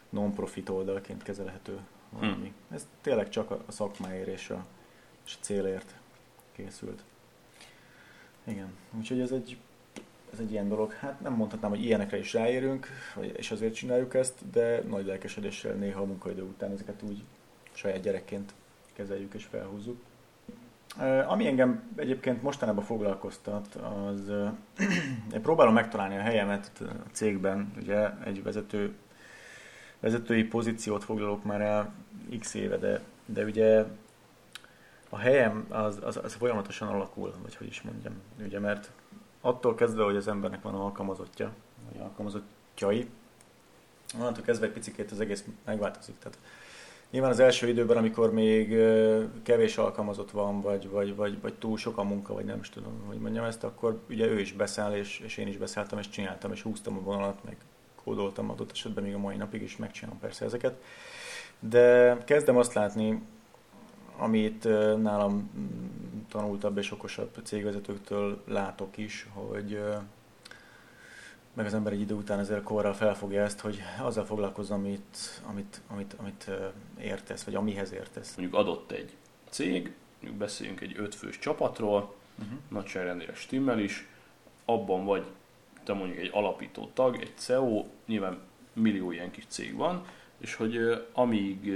[0.08, 1.78] non-profit oldalként kezelhető
[2.10, 2.48] valami.
[2.48, 2.74] Mm.
[2.74, 4.66] Ez tényleg csak a szakmáért és a,
[5.26, 5.94] és a célért
[6.52, 7.02] készült.
[8.44, 9.58] Igen, úgyhogy ez egy,
[10.32, 10.92] ez egy ilyen dolog.
[10.92, 12.86] Hát nem mondhatnám, hogy ilyenekre is ráérünk,
[13.32, 17.24] és azért csináljuk ezt, de nagy lelkesedéssel néha a munkaidő után ezeket úgy
[17.72, 18.54] saját gyerekként
[18.92, 20.00] kezeljük és felhúzzuk.
[21.26, 24.28] Ami engem egyébként mostanában foglalkoztat, az
[25.34, 27.72] én próbálom megtalálni a helyemet a cégben.
[27.76, 28.94] Ugye egy vezető,
[30.00, 31.92] vezetői pozíciót foglalok már el
[32.38, 33.84] x éve, de, de ugye
[35.08, 38.14] a helyem az, az, az folyamatosan alakul, vagy hogy is mondjam.
[38.44, 38.90] Ugye, mert
[39.40, 41.52] attól kezdve, hogy az embernek van alkalmazottja,
[41.90, 43.08] vagy alkalmazottjai,
[44.18, 46.18] onnantól kezdve egy picit az egész megváltozik.
[46.18, 46.38] Tehát
[47.10, 48.76] nyilván az első időben, amikor még
[49.42, 53.02] kevés alkalmazott van, vagy, vagy, vagy, vagy túl sok a munka, vagy nem is tudom,
[53.06, 56.52] hogy mondjam ezt, akkor ugye ő is beszáll, és, és én is beszálltam, és csináltam,
[56.52, 57.56] és húztam a vonalat, meg
[58.04, 60.82] kódoltam adott esetben még a mai napig is megcsinálom persze ezeket.
[61.58, 63.22] De kezdem azt látni,
[64.16, 64.64] amit
[65.02, 69.80] nálam mm, tanultabb és okosabb cégvezetőktől látok is, hogy
[71.52, 75.80] meg az ember egy idő után ezért korral felfogja ezt, hogy azzal foglalkozom, amit, amit,
[75.88, 76.50] amit, amit
[77.00, 78.36] értesz, vagy amihez értesz.
[78.36, 79.16] Mondjuk adott egy
[79.48, 82.58] cég, mondjuk beszéljünk egy ötfős csapatról, uh-huh.
[82.68, 84.08] nagyságrendére stimmel is,
[84.64, 85.24] abban vagy
[85.84, 88.38] te mondjuk egy alapító tag, egy CEO, nyilván
[88.72, 90.06] millió ilyen kis cég van,
[90.38, 91.72] és hogy amíg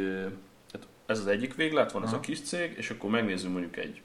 [1.07, 2.11] ez az egyik véglet, van Aha.
[2.11, 4.03] ez a kis cég, és akkor megnézzük mondjuk egy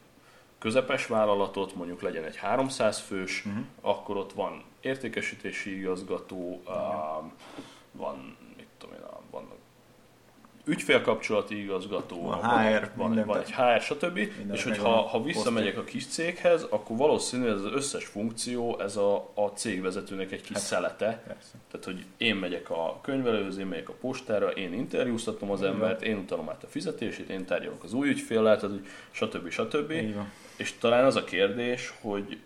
[0.60, 3.64] közepes vállalatot, mondjuk legyen egy 300 fős, uh-huh.
[3.82, 6.74] akkor ott van értékesítési igazgató, uh,
[7.92, 9.48] van, mit tudom én, van
[10.68, 14.16] ügyfélkapcsolati igazgató, van, HR, van, van egy HR, stb.
[14.38, 18.96] Minden és hogyha ha visszamegyek a kis céghez, akkor valószínűleg ez az összes funkció, ez
[18.96, 21.22] a, a cégvezetőnek egy kis hát, szelete.
[21.28, 21.52] Persze.
[21.72, 26.18] Tehát, hogy én megyek a könyvelőhöz, én megyek a postára, én interjúztatom az embert, én
[26.18, 28.76] utalom át a fizetését, én tárgyalok az új ügyféllel, tehát,
[29.12, 29.50] stb.
[29.50, 29.94] stb.
[30.56, 32.40] És talán az a kérdés, hogy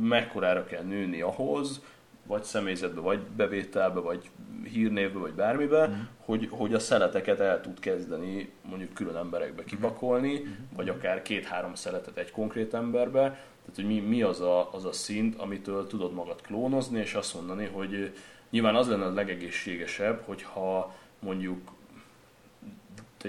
[0.00, 1.80] mekkorára kell nőni ahhoz,
[2.26, 4.30] vagy személyzetbe, vagy bevételbe, vagy
[4.64, 5.92] hírnévbe, vagy bármibe, mm.
[6.24, 9.70] hogy, hogy a szeleteket el tud kezdeni mondjuk külön emberekbe mhm.
[9.70, 10.76] kipakolni, mm.
[10.76, 13.20] vagy akár két-három szeletet egy konkrét emberbe.
[13.20, 17.34] Tehát, hogy mi, mi az, a, az a szint, amitől tudod magad klónozni, és azt
[17.34, 18.12] mondani, hogy
[18.50, 21.60] nyilván az lenne a legegészségesebb, hogyha mondjuk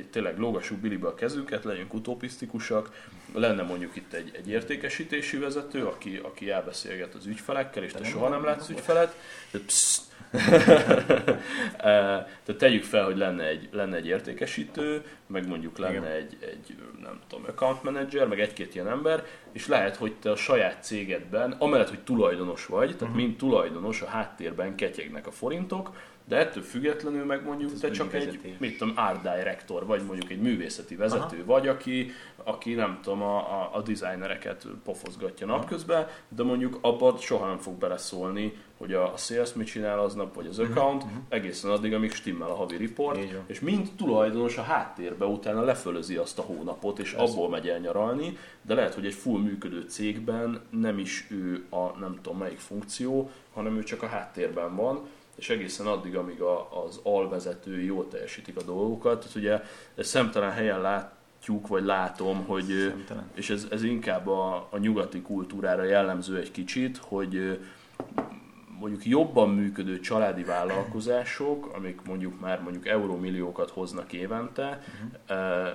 [0.05, 6.19] tényleg lógassuk bilibe a kezünket, legyünk utopisztikusak, lenne mondjuk itt egy, egy értékesítési vezető, aki,
[6.23, 9.15] aki elbeszélget az ügyfelekkel, és te soha nem látsz ügyfelet,
[9.51, 10.07] de psz,
[12.43, 16.11] Tehát tegyük fel, hogy lenne egy, lenne egy értékesítő, meg mondjuk lenne Igen.
[16.11, 20.35] egy, egy, nem tudom, account manager, meg egy-két ilyen ember, és lehet, hogy te a
[20.35, 23.17] saját cégedben, amellett, hogy tulajdonos vagy, tehát uh-huh.
[23.17, 25.91] mint tulajdonos a háttérben ketyegnek a forintok,
[26.27, 28.57] de ettől függetlenül meg mondjuk Ez te csak egy, vezetés.
[28.57, 33.37] mit tudom, art director, vagy mondjuk egy művészeti vezető, vagy aki, aki nem tudom, a,
[33.37, 39.53] a, a designereket pofozgatja napközben, de mondjuk abban soha nem fog beleszólni, hogy a sales
[39.53, 43.89] mit csinál aznap, vagy az account, egészen addig, amíg stimmel a havi report, és mind
[43.97, 48.93] tulajdonos a háttérbe utána lefölözi azt a hónapot, és abból megy el nyaralni, de lehet,
[48.93, 53.83] hogy egy full működő cégben nem is ő a nem tudom melyik funkció, hanem ő
[53.83, 59.19] csak a háttérben van, és egészen addig, amíg a, az alvezetői jól teljesítik a dolgokat.
[59.19, 59.61] Tehát ugye
[59.95, 63.29] ezt szemtelen helyen látjuk, vagy látom, hogy Szemtelen.
[63.33, 67.59] és ez, ez inkább a, a nyugati kultúrára jellemző egy kicsit, hogy
[68.79, 74.83] mondjuk jobban működő családi vállalkozások, amik mondjuk már mondjuk eurómilliókat hoznak évente,
[75.27, 75.67] uh-huh.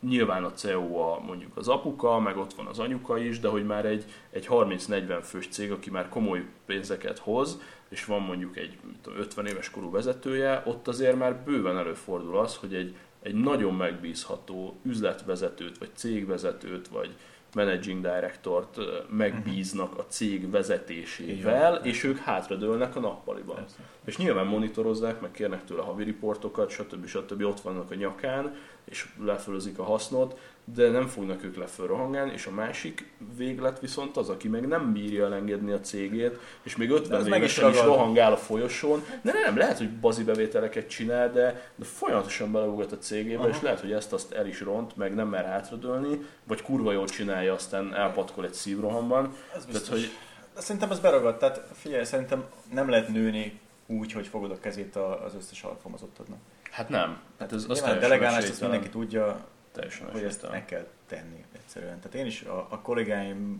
[0.00, 3.66] nyilván a CEO a mondjuk az apuka, meg ott van az anyuka is, de hogy
[3.66, 8.78] már egy, egy 30-40 fős cég, aki már komoly pénzeket hoz, és van mondjuk egy
[9.02, 13.74] tudom, 50 éves korú vezetője, ott azért már bőven előfordul az, hogy egy, egy nagyon
[13.74, 17.16] megbízható üzletvezetőt, vagy cégvezetőt, vagy
[17.54, 18.78] managing directort
[19.10, 23.56] megbíznak a cég vezetésével, és ők hátradőlnek a nappaliban.
[23.56, 23.76] Persze.
[24.04, 27.06] És nyilván monitorozzák, meg kérnek tőle havi riportokat, stb.
[27.06, 27.42] stb.
[27.42, 30.38] ott vannak a nyakán, és lefölözik a hasznot,
[30.74, 35.24] de nem fognak ők lefölrohangálni, és a másik véglet viszont az, aki meg nem bírja
[35.24, 37.96] elengedni a cégét, és még De 50 az meg is évesen is ragad.
[37.96, 42.98] rohangál a folyosón, de nem, lehet, hogy bazi bevételeket csinál, de, de folyamatosan beleugat a
[42.98, 43.48] cégébe, Aha.
[43.48, 47.06] és lehet, hogy ezt azt el is ront, meg nem mer hátradőlni, vagy kurva jól
[47.06, 49.24] csinálja, aztán elpatkol egy szívrohamban.
[49.24, 49.88] Ez Tehát, biztos.
[49.88, 50.10] hogy
[50.54, 51.36] De Szerintem ez beragad.
[51.38, 56.38] Tehát figyelj, szerintem nem lehet nőni úgy, hogy fogod a kezét az összes alkalmazottodnak.
[56.70, 57.18] hát nem.
[57.38, 59.46] Hát ez, az Nyilván a teljesen delegálást azt mindenki tudja,
[59.78, 61.98] Teljesen hogy ezt meg kell tenni egyszerűen.
[61.98, 63.58] Tehát én is a, a kollégáimra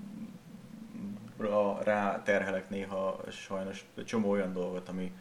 [1.83, 5.13] rá terhelek néha sajnos csomó olyan dolgot, ami,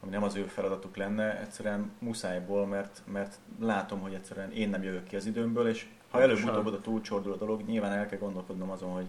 [0.00, 4.82] ami nem az ő feladatuk lenne, egyszerűen muszájból, mert, mert látom, hogy egyszerűen én nem
[4.82, 8.70] jövök ki az időmből, és ha előbb-utóbb oda túlcsordul a dolog, nyilván el kell gondolkodnom
[8.70, 9.06] azon, hogy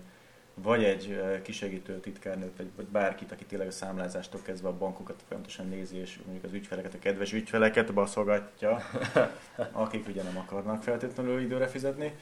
[0.61, 5.67] vagy egy kisegítő titkárnőt, vagy, vagy bárkit, aki tényleg a számlázástól kezdve a bankokat folyamatosan
[5.67, 8.79] nézi, és mondjuk az ügyfeleket, a kedves ügyfeleket baszogatja,
[9.71, 12.13] akik ugye nem akarnak feltétlenül időre fizetni.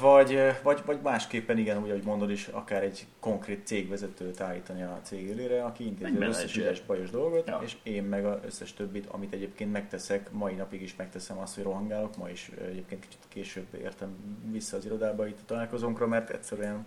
[0.00, 5.00] Vagy, vagy, vagy másképpen igen, úgy, ahogy mondod is, akár egy konkrét cégvezetőt állítani a
[5.02, 7.60] cég élére, aki intézi az összes ügyes bajos dolgot, Ja.
[7.64, 11.64] és én meg az összes többit, amit egyébként megteszek, mai napig is megteszem azt, hogy
[11.64, 14.08] rohangálok, ma is egyébként kicsit később értem
[14.50, 16.86] vissza az irodába itt a találkozónkra, mert egyszerűen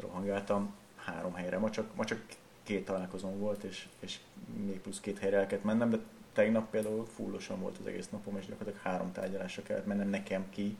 [0.00, 2.24] rohangáltam három helyre, ma csak, ma csak
[2.62, 4.18] két találkozóm volt, és, és
[4.66, 5.98] még plusz két helyre el kellett mennem, de
[6.32, 10.76] tegnap például fullosan volt az egész napom, és gyakorlatilag három tárgyalásra kellett mennem nekem ki,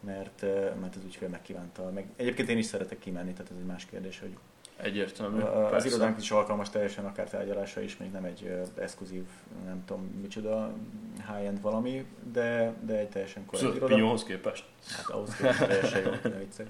[0.00, 0.42] mert,
[0.80, 1.90] mert az ügyfél megkívánta.
[1.90, 4.36] Meg, egyébként én is szeretek kimenni, tehát ez egy más kérdés, hogy
[4.82, 5.40] Egyértelmű.
[5.40, 5.88] a- az persze.
[5.88, 9.22] irodánk is alkalmas teljesen akár tárgyalásra is, még nem egy exkluzív,
[9.64, 10.72] nem tudom micsoda
[11.16, 13.94] high-end valami, de, de egy teljesen korrekt Szóval iroda.
[13.94, 14.64] Pinyóhoz képest.
[14.96, 16.68] Hát ahhoz képest teljesen jó, ne viccelj.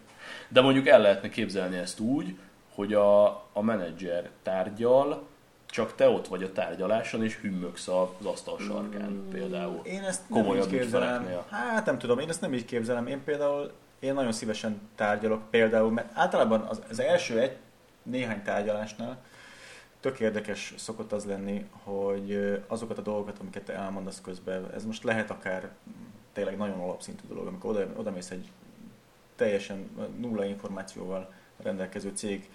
[0.48, 2.36] De mondjuk el lehetne képzelni ezt úgy,
[2.74, 5.28] hogy a, a menedzser tárgyal,
[5.66, 9.80] csak te ott vagy a tárgyaláson, és hümmögsz az asztal sarkán például.
[9.84, 11.28] Én ezt nem Komolyabb így képzelem.
[11.50, 13.06] Hát nem tudom, én ezt nem így képzelem.
[13.06, 17.56] Én például, én nagyon szívesen tárgyalok például, mert általában az, az első egy,
[18.02, 19.22] néhány tárgyalásnál
[20.00, 25.02] tök érdekes szokott az lenni, hogy azokat a dolgokat, amiket te elmondasz közben, ez most
[25.02, 25.70] lehet akár
[26.32, 28.50] tényleg nagyon alapszintű dolog, amikor oda, oda mész egy
[29.36, 31.32] teljesen nulla információval
[31.62, 32.50] rendelkező cég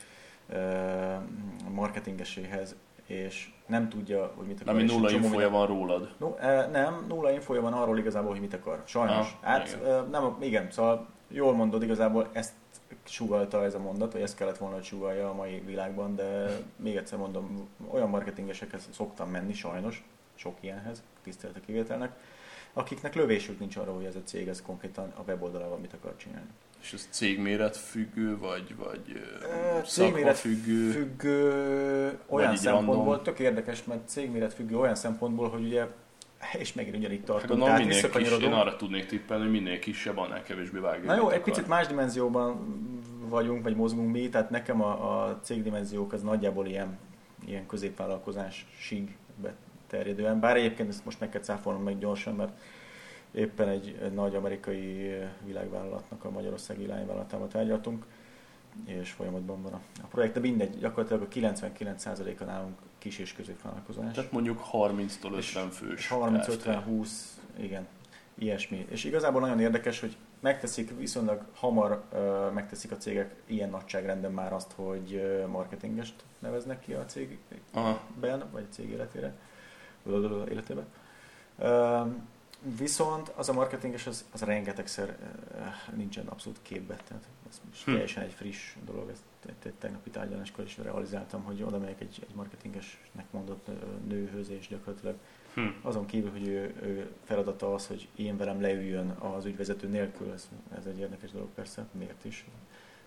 [1.69, 4.73] marketingeséhez, és nem tudja, hogy mit akar.
[4.73, 6.15] Ami nulla infója van rólad.
[6.17, 8.81] No, eh, nem, nulla infója van arról igazából, hogy mit akar.
[8.85, 9.37] Sajnos.
[9.41, 10.07] Ah, hát igen.
[10.11, 12.53] nem, igen, szóval jól mondod, igazából ezt
[13.05, 16.95] sugalta ez a mondat, vagy ezt kellett volna, hogy sugalja a mai világban, de még
[16.95, 20.03] egyszer mondom, olyan marketingesekhez szoktam menni, sajnos,
[20.35, 22.11] sok ilyenhez, tisztelet a kivételnek,
[22.73, 26.49] akiknek lövésük nincs arra, hogy ez a cég ez konkrétan a weboldalával mit akar csinálni.
[26.81, 29.21] És ez cégméret függő, vagy, vagy
[29.85, 30.91] cégméret függő.
[30.91, 33.23] függő olyan szempontból, random.
[33.23, 35.87] tök érdekes, mert cégméret függő olyan szempontból, hogy ugye,
[36.53, 38.61] és megint ugyanígy Hát tartunk, gondolom tehát minél kis, én visszakanyarodunk.
[38.61, 41.05] arra tudnék tippelni, hogy minél kisebb, annál kevésbé vágja.
[41.05, 41.53] Na jó, egy akar.
[41.53, 42.59] picit más dimenzióban
[43.29, 46.97] vagyunk, vagy mozgunk mi, tehát nekem a, a cégdimenziók az nagyjából ilyen,
[47.45, 52.59] ilyen középvállalkozásig beterjedően, bár egyébként ezt most kell cáfolnom meg gyorsan, mert
[53.31, 55.13] éppen egy, egy nagy amerikai
[55.45, 58.05] világvállalatnak a Magyarországi irányvállalatával tárgyaltunk,
[58.85, 64.13] és folyamatban van a, a projekt, de mindegy, gyakorlatilag a 99%-a nálunk kis és középvállalkozás.
[64.13, 65.99] Tehát mondjuk 30-tól És- 50 fős.
[65.99, 66.53] És 30, Kft.
[66.55, 67.87] 50, 20, igen,
[68.37, 68.85] ilyesmi.
[68.89, 74.53] És igazából nagyon érdekes, hogy megteszik, viszonylag hamar ö, megteszik a cégek ilyen nagyságrenden már
[74.53, 78.01] azt, hogy ö, marketingest neveznek ki a cégben, Aha.
[78.51, 79.33] vagy a cég életére.
[80.49, 80.85] életében.
[81.57, 82.01] Ö,
[82.77, 85.17] viszont az a marketinges az, az rengetegszer
[85.95, 86.95] nincsen abszolút képbe.
[87.07, 87.91] Tehát ez hm.
[87.91, 89.23] teljesen egy friss dolog, ezt
[89.65, 93.67] egy tegnapi tárgyaláskor is realizáltam, hogy oda megyek egy, egy marketingesnek mondott
[94.07, 95.15] nőhöz, és gyakorlatilag
[95.53, 95.61] hm.
[95.81, 100.49] azon kívül, hogy ő, ő feladata az, hogy én velem leüljön az ügyvezető nélkül, ez,
[100.77, 102.45] ez egy érdekes dolog persze, miért is,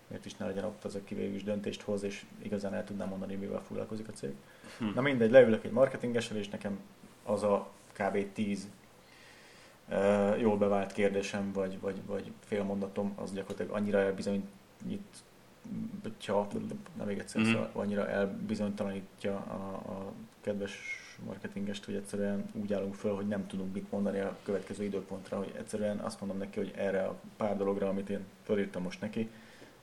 [0.07, 3.09] miért is ne legyen ott az, aki végül is döntést hoz, és igazán el tudnám
[3.09, 4.33] mondani, mivel foglalkozik a cég.
[4.77, 4.85] Hm.
[4.95, 6.79] Na mindegy, leülök egy marketingessel, és nekem
[7.23, 8.33] az a kb.
[8.33, 8.78] 10 uh,
[10.37, 14.45] jól bevált kérdésem, vagy, vagy, vagy félmondatom, az gyakorlatilag annyira elbizonyít
[16.97, 17.45] nem még egyszer, mm.
[17.45, 20.73] szóval annyira elbizonytalanítja a, a kedves
[21.25, 25.53] marketingest, hogy egyszerűen úgy állunk föl, hogy nem tudunk mit mondani a következő időpontra, hogy
[25.57, 29.29] egyszerűen azt mondom neki, hogy erre a pár dologra, amit én fölírtam most neki,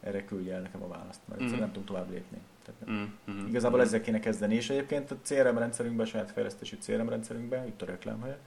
[0.01, 1.61] erre küldje el nekem a választ, mert egyszerűen mm.
[1.61, 2.39] nem tudunk tovább lépni.
[2.65, 3.47] Tehát mm.
[3.47, 3.83] Igazából mm.
[3.83, 7.87] ezzel kéne kezdeni, és egyébként a CRM rendszerünkben, a saját fejlesztési CRM rendszerünkben, itt a
[7.87, 8.39] reklámhelye,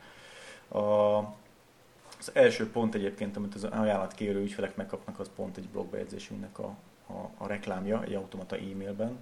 [0.68, 1.18] a,
[2.20, 6.76] az első pont egyébként, amit az ajánlatkérő ügyfelek megkapnak, az pont egy blogbejegyzésünknek a,
[7.08, 9.20] a, a reklámja egy automata e-mailben,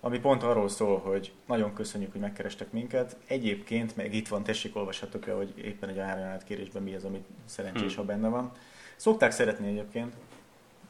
[0.00, 3.16] ami pont arról szól, hogy nagyon köszönjük, hogy megkerestek minket.
[3.26, 7.94] Egyébként meg itt van, tessék, olvashatok el, hogy éppen egy árajánlatkérésben mi az, ami szerencsés,
[7.94, 7.96] hmm.
[7.96, 8.52] ha benne van.
[8.96, 10.14] Szokták szeretni egyébként,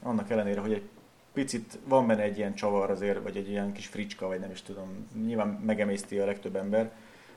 [0.03, 0.89] annak ellenére, hogy egy
[1.33, 4.63] picit van benne egy ilyen csavar azért, vagy egy ilyen kis fricska, vagy nem is
[4.63, 6.93] tudom, nyilván megemészti a legtöbb ember,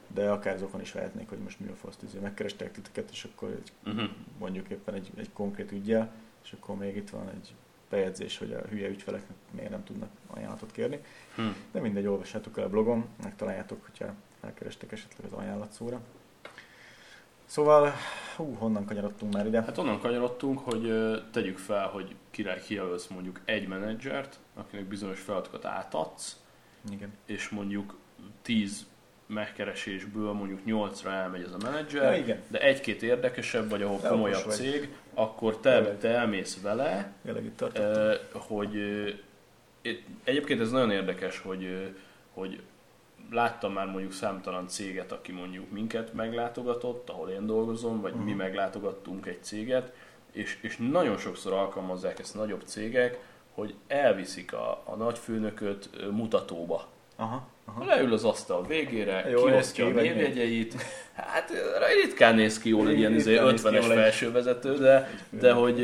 [0.08, 2.20] de akár azokon is vehetnék, hogy most mi a fasz tűző.
[2.20, 4.10] Megkerestek titeket, és akkor egy, uh-huh.
[4.40, 6.12] mondjuk éppen egy, egy konkrét ügyjel,
[6.44, 7.54] és akkor még itt van egy
[7.90, 11.00] bejegyzés, hogy a hülye ügyfeleknek miért nem tudnak ajánlatot kérni.
[11.36, 11.56] Hmm.
[11.72, 16.02] De mindegy, olvassátok el a blogom, megtaláljátok, hogyha elkerestek esetleg az ajánlatszóra.
[17.46, 17.94] Szóval,
[18.36, 19.62] hú, honnan kanyarodtunk már ide?
[19.62, 20.94] Hát onnan kanyarodtunk, hogy
[21.32, 26.40] tegyük fel, hogy király kijelölsz mondjuk egy menedzsert, akinek bizonyos feladatokat átadsz,
[26.92, 27.14] Igen.
[27.26, 27.98] és mondjuk
[28.42, 28.86] 10
[29.28, 32.42] megkeresésből mondjuk 8-ra elmegy ez a menedzser, ja, igen.
[32.48, 37.14] de egy-két érdekesebb, vagy ahol komolyabb cég, akkor te, te elmész vele,
[38.34, 38.76] hogy
[40.24, 41.94] egyébként ez nagyon érdekes, hogy,
[42.34, 42.62] hogy
[43.32, 48.26] láttam már mondjuk számtalan céget, aki mondjuk minket meglátogatott, ahol én dolgozom, vagy uh-huh.
[48.26, 48.40] mi mhm.
[48.40, 49.94] meglátogattunk egy céget,
[50.32, 53.20] és, és nagyon sokszor alkalmazzák ezt nagyobb cégek,
[53.54, 56.88] hogy elviszik a, a nagyfőnököt mutatóba.
[57.16, 57.48] Aha.
[57.68, 57.86] Aha.
[57.86, 60.76] Leül az asztal végére, Jó, kiosztja a névjegyeit.
[61.14, 61.52] Hát
[62.04, 65.82] ritkán néz ki jól egy ilyen 50-es izé felsővezető, de, de hogy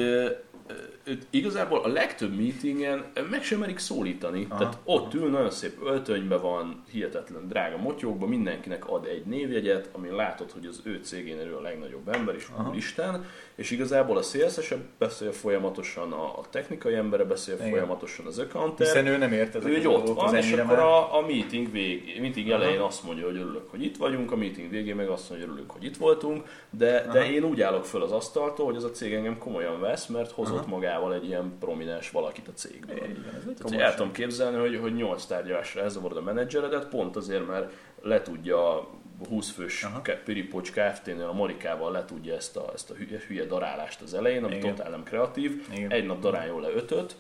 [1.03, 4.45] őt igazából a legtöbb meetingen meg sem merik szólítani.
[4.49, 4.59] Aha.
[4.59, 10.09] Tehát ott ül, nagyon szép öltönybe van, hihetetlen drága motyókban, mindenkinek ad egy névjegyet, ami
[10.09, 14.73] látod, hogy az ő cégénél ő a legnagyobb ember, és úristen, és igazából a sales
[14.97, 17.69] beszél folyamatosan, a, a technikai embere beszél Igen.
[17.69, 18.87] folyamatosan, az accounter.
[18.87, 22.49] Hiszen ő nem ért ezeket ő ott van, és akkor a, a meeting vég, meeting
[22.49, 22.61] Aha.
[22.61, 25.55] elején azt mondja, hogy örülök, hogy itt vagyunk, a meeting végén meg azt mondja, hogy
[25.55, 28.91] örülünk, hogy itt voltunk, de, de én úgy állok föl az asztaltól, hogy az a
[28.91, 30.69] cég engem komolyan vesz, mert hozott Aha.
[30.93, 32.97] Magával egy ilyen prominens valakit a cégből.
[33.57, 38.21] Tehát, el tudom képzelni, hogy, hogy 8 tárgyalásra elzavarod a menedzseredet, pont azért, mert le
[38.21, 38.87] tudja
[39.29, 39.87] 20 fős
[40.23, 44.43] Piripocs Kft-nél a Marikával le tudja ezt a, ezt a hülye, hülye darálást az elején,
[44.43, 44.75] ami Igen.
[44.75, 45.67] totál nem kreatív.
[45.73, 45.91] Igen.
[45.91, 47.15] Egy nap daráljon le ötöt,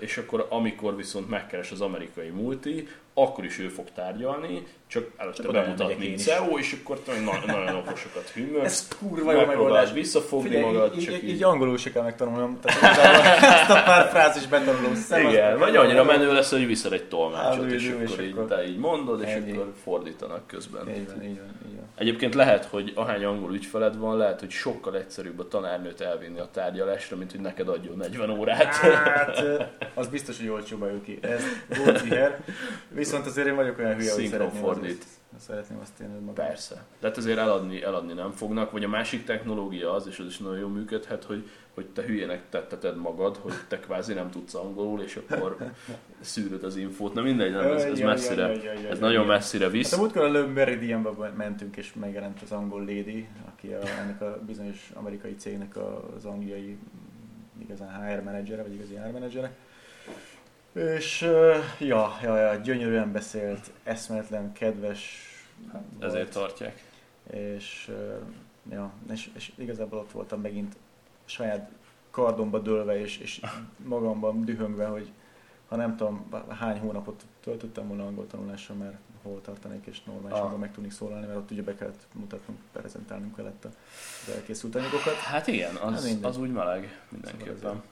[0.00, 5.42] és akkor amikor viszont megkeres az amerikai multi, akkor is ő fog tárgyalni, csak előtte
[5.42, 8.64] csak bemutat, mint CEO, és akkor nagyon, nagyon okosokat hűmög.
[8.64, 9.92] Ez kurva jó megoldás.
[9.92, 10.96] visszafogni Figyelj, magad.
[10.96, 12.58] Így, csak így, így, angolul se kell megtanulnom.
[12.60, 14.92] Tehát ezt a pár frázis betanulom.
[15.28, 18.78] Igen, vagy annyira menő lesz, hogy viszed egy tolmácsot, és, és, akkor így, te így
[18.78, 20.88] mondod, és akkor fordítanak közben.
[20.88, 21.79] Így van, így van, így van.
[22.00, 26.48] Egyébként lehet, hogy ahány angol ügyfeled van, lehet, hogy sokkal egyszerűbb a tanárnőt elvinni a
[26.52, 28.74] tárgyalásra, mint hogy neked adjon 40 órát.
[28.74, 29.44] Hát,
[29.94, 31.18] az biztos, hogy olcsóbb jön ki.
[31.20, 31.42] Ez
[31.84, 32.02] volt
[32.88, 35.04] Viszont azért én vagyok olyan hülye, hogy szeretném fordít.
[35.36, 36.34] Azt, szeretném azt én magam.
[36.34, 36.74] Persze.
[37.00, 40.38] De hát azért eladni, eladni nem fognak, vagy a másik technológia az, és az is
[40.38, 41.48] nagyon jól működhet, hogy,
[41.82, 45.56] hogy te hülyének tetteted magad, hogy te kvázi nem tudsz angolul, és akkor
[46.20, 47.14] szűröd az infót.
[47.14, 48.48] Na mindegy, nem, ez, ez messzire,
[48.90, 49.90] ez nagyon messzire visz.
[49.90, 54.40] Hát a múltkor a Meridianba mentünk, és megjelent az angol lady, aki a, ennek a
[54.46, 55.76] bizonyos amerikai cégnek
[56.16, 56.78] az angliai
[57.58, 59.56] igazán HR menedzsere, vagy igazi HR menedzsere
[60.72, 61.20] és
[61.78, 65.28] ja, ja, ja, gyönyörűen beszélt, eszméletlen, kedves.
[65.72, 66.84] Hát, ezért tartják.
[67.30, 67.90] És,
[68.70, 70.76] ja, és, és igazából ott voltam megint
[71.30, 71.70] saját
[72.10, 73.40] kardomba dőlve, és, és
[73.84, 75.12] magamban dühöngve, hogy
[75.68, 80.58] ha nem tudom hány hónapot töltöttem volna angol tanulással, mert hol tartanék, és normálisan ah.
[80.58, 85.14] meg tudnék szólalni, mert ott ugye be kellett mutatnunk, prezentálnunk kellett az elkészült anyagokat.
[85.14, 87.56] Hát igen, az, hát az úgy meleg mindenképpen.
[87.56, 87.84] Szóval azért,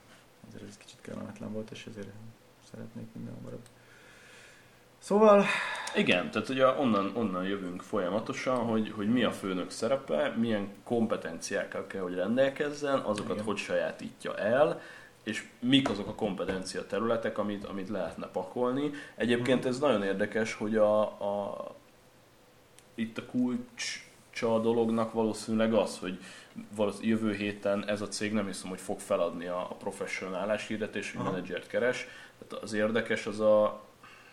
[0.48, 2.08] azért ez kicsit kellemetlen volt, és ezért
[2.70, 3.62] szeretnék minden hamarabb
[5.08, 5.44] Szóval
[5.94, 11.86] Igen, tehát ugye onnan, onnan jövünk folyamatosan, hogy, hogy mi a főnök szerepe, milyen kompetenciákkal
[11.86, 13.44] kell, hogy rendelkezzen, azokat Igen.
[13.44, 14.80] hogy sajátítja el,
[15.22, 18.90] és mik azok a kompetencia területek, amit, amit lehetne pakolni.
[19.14, 21.66] Egyébként ez nagyon érdekes, hogy a, a,
[22.94, 26.18] itt a kulcsa a dolognak valószínűleg az, hogy
[26.76, 29.76] valószínűleg jövő héten ez a cég nem hiszem, hogy fog feladni a, a
[31.12, 31.30] hogy Aha.
[31.30, 32.06] menedzsert keres.
[32.38, 33.86] Tehát az érdekes az a,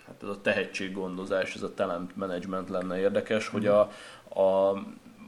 [0.08, 3.80] hát ez a tehetséggondozás, ez a talent management lenne érdekes, hogy a,
[4.42, 4.82] a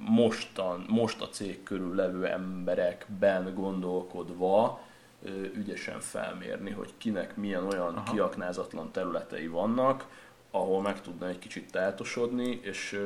[0.06, 4.82] mostan, most a cég körül levő emberekben gondolkodva
[5.54, 8.12] ügyesen felmérni, hogy kinek milyen olyan Aha.
[8.12, 10.06] Kiaknázatlan területei vannak,
[10.52, 13.00] ahol meg tudna egy kicsit táltosodni, és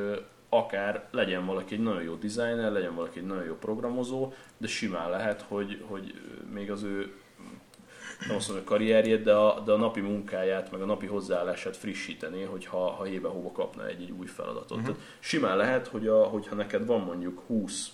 [0.49, 5.09] akár legyen valaki egy nagyon jó designer, legyen valaki egy nagyon jó programozó, de simán
[5.09, 6.21] lehet, hogy, hogy
[6.53, 7.13] még az ő
[8.27, 11.77] nem azt mondom, hogy karrierjét, de a, de a napi munkáját, meg a napi hozzáállását
[11.77, 14.71] frissíteni, hogyha ha hébe hóba kapna egy, egy új feladatot.
[14.71, 14.85] Uh-huh.
[14.85, 17.91] Tehát simán lehet, hogy a, hogyha neked van mondjuk 20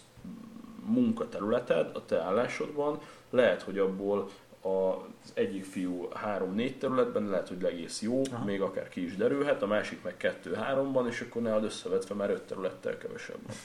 [0.85, 2.99] munkaterületed a te állásodban,
[3.29, 4.29] lehet, hogy abból
[4.61, 8.45] az egyik fiú 3-4 területben lehet, hogy egész jó, Aha.
[8.45, 12.41] Még akár ki is derülhet, a másik meg 2-3-ban, és akkor nálad összevetve már 5
[12.41, 13.55] területtel kevesebb van.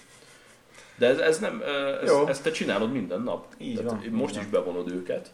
[0.96, 1.62] De ez, ez nem,
[2.02, 2.26] ez, Jó.
[2.26, 3.54] ezt te csinálod minden nap.
[3.58, 5.32] Így Tehát van, most is bevonod őket.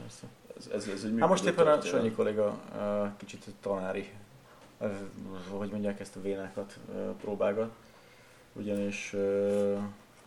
[0.00, 0.26] Persze.
[0.60, 1.80] Ez, ez, ez egy Hát most éppen a.
[1.80, 4.10] Sanyi kolléga ö, kicsit tanári,
[5.50, 6.78] hogy mondják ezt a vénákat
[7.20, 7.70] próbálgat.
[8.52, 9.14] Ugyanis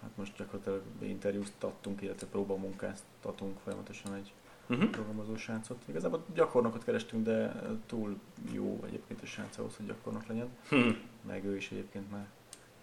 [0.02, 4.34] hát most gyakorlatilag interjúztattunk, illetve próbamunkáztatunk folyamatosan egy
[4.68, 4.90] Uh-huh.
[4.90, 5.78] programozó srácot.
[5.86, 8.20] Igazából gyakornokot kerestünk, de túl
[8.52, 10.48] jó egyébként a srác ahhoz, hogy gyakornok legyen.
[10.70, 10.90] Hm.
[11.28, 12.26] Meg ő is egyébként már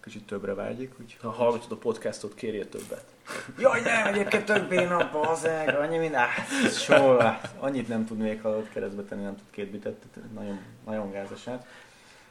[0.01, 1.21] kicsit többre vágyik, úgyhogy...
[1.21, 3.05] Ha hallgatod a podcastot, kérjél többet.
[3.59, 6.35] Jaj, nem, egyébként többé nap, bazeg, annyi mind, áh,
[6.69, 11.65] soha, annyit nem tud még halott keresztbe tenni, nem tud két bitet, nagyon, nagyon gázasát.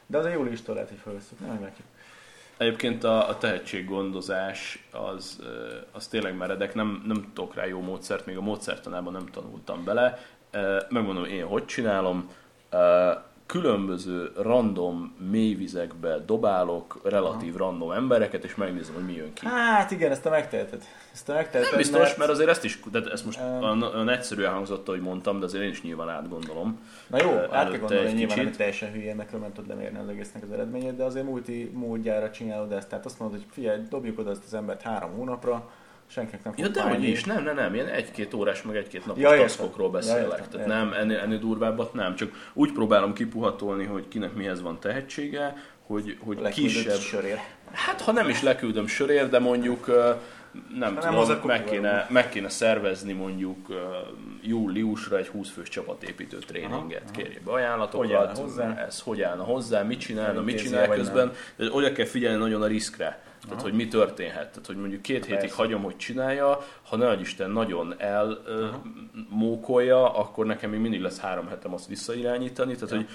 [0.05, 1.87] De az a júliustól lehet, hogy felveszünk, nem meglátjuk.
[2.57, 5.39] Egyébként a, a tehetséggondozás az,
[5.91, 10.19] az tényleg meredek, nem, nem tudok rá jó módszert, még a módszertanában nem tanultam bele.
[10.89, 12.31] Megmondom, én hogy csinálom.
[13.51, 19.45] Különböző random mélyvizekbe dobálok relatív random embereket, és megnézem, hogy mi jön ki.
[19.45, 20.83] Hát igen, ezt te megteheted.
[21.13, 23.63] Ezt te megteheted, Nem biztos, mert azért ezt is, de ezt most Öm.
[23.63, 26.79] olyan, olyan egyszerűen hangzott, hogy mondtam, de azért én is nyilván átgondolom.
[27.07, 30.09] Na jó, át kell gondolni, egy nyilván nem teljesen hülyén, meg nem tudod lemérni az
[30.09, 32.89] egésznek az eredményét, de azért multi módjára csinálod ezt.
[32.89, 35.69] Tehát azt mondod, hogy figyelj, dobjuk oda ezt az embert három hónapra,
[36.11, 39.05] senkinek nem fog Ja, de hogy is, nem, nem, nem, ilyen egy-két órás, meg egy-két
[39.05, 40.21] napos Ja, ja, taszkokról Ja, beszélek.
[40.21, 40.67] értem, Tehát értem.
[40.67, 45.55] nem, ennél, ennél durvábbat nem, csak úgy próbálom kipuhatolni, hogy kinek mihez van tehetsége,
[45.87, 46.99] hogy, hogy Leküldött kisebb...
[46.99, 47.37] sörér.
[47.71, 52.29] Hát ha nem is leküldöm sörér, de mondjuk nem nem tudom, hozzá meg kéne, meg
[52.29, 53.67] kéne szervezni mondjuk
[54.41, 57.01] júliusra egy 20 fős csapatépítő tréninget.
[57.03, 58.77] Aha, Kérje be ajánlatokat, Hogy állna hozzá?
[58.87, 61.31] ez hogy állna hozzá, mit csinálna, mit csinál közben.
[61.55, 63.21] De oda kell figyelni nagyon a riskre.
[63.41, 63.61] Tehát, Aha.
[63.61, 64.49] hogy mi történhet.
[64.49, 65.55] Tehát, hogy mondjuk két hétig Persze.
[65.55, 67.95] hagyom, hogy csinálja, ha ne Isten nagyon
[69.29, 72.95] elmókolja, akkor nekem még mindig lesz három hetem azt visszairányítani, tehát Ja.
[72.97, 73.07] hogy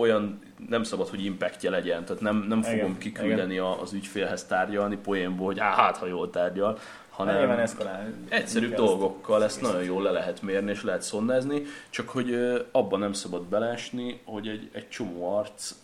[0.00, 4.44] olyan nem szabad, hogy impactje legyen, tehát nem, nem fogom Igen, kiküldeni a, az ügyfélhez
[4.44, 6.78] tárgyalni poénból, hogy á, hát ha jól tárgyal,
[7.16, 8.14] Hát nyilván hanem eszkalálni.
[8.28, 9.74] egyszerűbb dolgokkal ezt egészet.
[9.74, 12.34] nagyon jól le lehet mérni és lehet szondázni, csak hogy
[12.70, 15.74] abban nem szabad belásni, hogy egy, egy csomó arc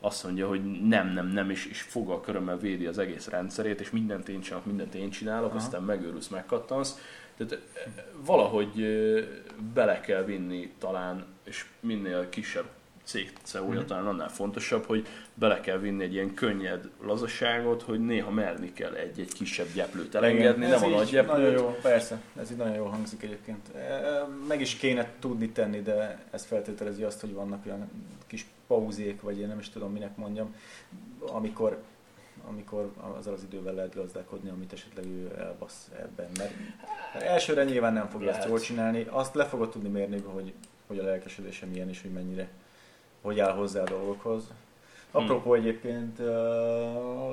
[0.00, 3.90] azt mondja, hogy nem, nem, nem, és, és fogal körömmel védi az egész rendszerét, és
[3.90, 5.58] mindent én csinálok, mindent én csinálok, Aha.
[5.58, 6.98] aztán megőrülsz, megkattansz.
[7.36, 7.62] Tehát
[8.24, 8.86] valahogy
[9.74, 12.66] bele kell vinni talán, és minél kisebb
[13.04, 13.86] cég CEO-ja Mhm.
[13.86, 18.92] talán annál fontosabb, hogy bele kell vinni egy ilyen könnyed lazaságot, hogy néha merni kell
[18.94, 21.36] egy-egy kisebb gyeplőt elengedni, Igen, nem a nagy gyeplőt.
[21.36, 23.74] Nagyon jó, persze, ez így nagyon jól hangzik egyébként.
[23.74, 27.90] E, Meg is kéne tudni tenni, de ez feltételezi azt, hogy vannak olyan
[28.26, 30.54] kis pauzék, vagy én nem is tudom minek mondjam,
[31.20, 31.82] amikor
[32.48, 36.28] amikor azzal az idővel lehet gazdálkodni, amit esetleg ő elbasz ebben.
[36.38, 36.52] Mert,
[37.24, 40.52] elsőre nyilván nem fogja ezt jól csinálni, azt le fogod tudni mérni, hogy,
[40.86, 42.48] hogy a lelkesedése milyen és hogy mennyire,
[43.22, 44.42] hogy áll hozzá a dolgokhoz.
[45.10, 46.26] Apropó egyébként, uh,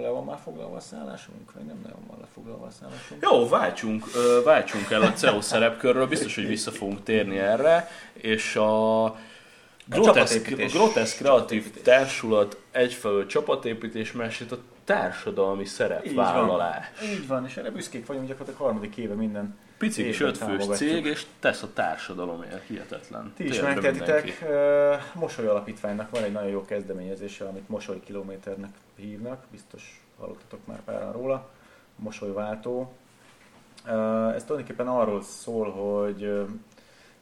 [0.02, 1.54] le van már foglalva a szállásunk?
[1.54, 3.24] Vagy nem le van lefoglalva a szállásunk?
[3.24, 8.56] Jó, váltsunk, ö, váltsunk el a CEO szerepkörről, biztos, hogy vissza fogunk térni erre, és
[8.56, 9.16] a
[9.86, 10.72] Groteszk.
[10.72, 11.82] Groteszk Kreatív.
[11.82, 14.58] Társulat egyfelől csapatépítés, másrészt a
[14.90, 16.86] társadalmi szerepvállalás.
[17.04, 19.58] Így van, és erre büszkék vagyunk, gyakorlatilag harmadik éve minden.
[19.78, 23.34] Pici kis ötfős cég, és tesz a társadalomért, hihetetlen.
[23.36, 24.46] Ti is megtehetitek.
[25.14, 31.12] Mosoly Alapítványnak van egy nagyon jó kezdeményezése, amit Mosoly Kilométernek hívnak, biztos hallottatok már páran
[31.12, 31.50] róla.
[31.96, 32.94] Mosolyváltó.
[33.86, 36.44] Ö, Ez tulajdonképpen arról szól, hogy ö,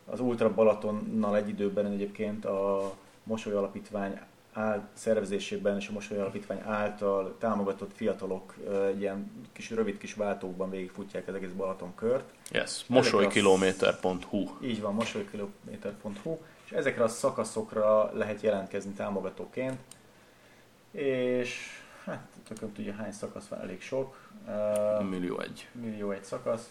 [0.06, 2.94] az Ultra Balatonnal egy időben egyébként a
[3.24, 4.20] Mosoly Alapítvány
[4.58, 8.56] áll, szervezésében és a Mosoly Alapítvány által támogatott fiatalok
[8.88, 12.34] egy ilyen kis rövid kis váltókban végigfutják az egész Balaton kört.
[12.52, 14.48] Yes, mosolykilométer.hu.
[14.62, 19.78] Így van, mosolykilométer.hu, és ezekre a szakaszokra lehet jelentkezni támogatóként.
[20.92, 24.30] És hát tököm tudja hány szakasz van, elég sok.
[25.10, 25.68] Millió egy.
[25.72, 26.70] millió egy szakasz,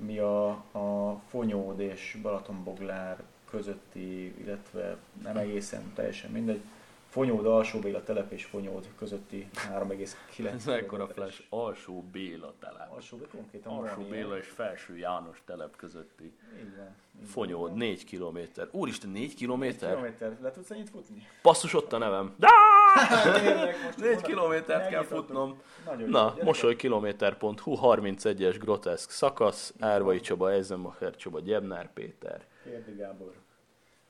[0.00, 6.60] ami a, a Fonyód és Balatonboglár közötti, illetve nem egészen teljesen mindegy,
[7.08, 11.14] Fonyód, Alsó Béla telep és Fonyód közötti 3,9 Ez kilométeres.
[11.14, 11.42] flash.
[11.48, 12.92] Alsó Béla telep.
[12.92, 16.32] Alsó konkrétan Alsó Béla és Felső János telep közötti.
[16.76, 16.94] Van.
[17.26, 18.68] Fonyód, 4 kilométer.
[18.70, 19.88] Úristen, 4 kilométer?
[19.90, 20.36] Kilométer.
[20.40, 21.26] Le tudsz ennyit futni?
[21.42, 22.34] Basszus ott a nevem.
[23.40, 25.62] Tényleg, most 4 mondom, kilométert kell futnom.
[25.84, 26.08] Nagyon.
[26.08, 32.46] Na, mosolykilométer.hu, 31-es groteszk szakasz, Árvai Csaba, Eisenmacher Csaba, Gyebnár Péter.
[32.64, 33.32] Kérdi Gábor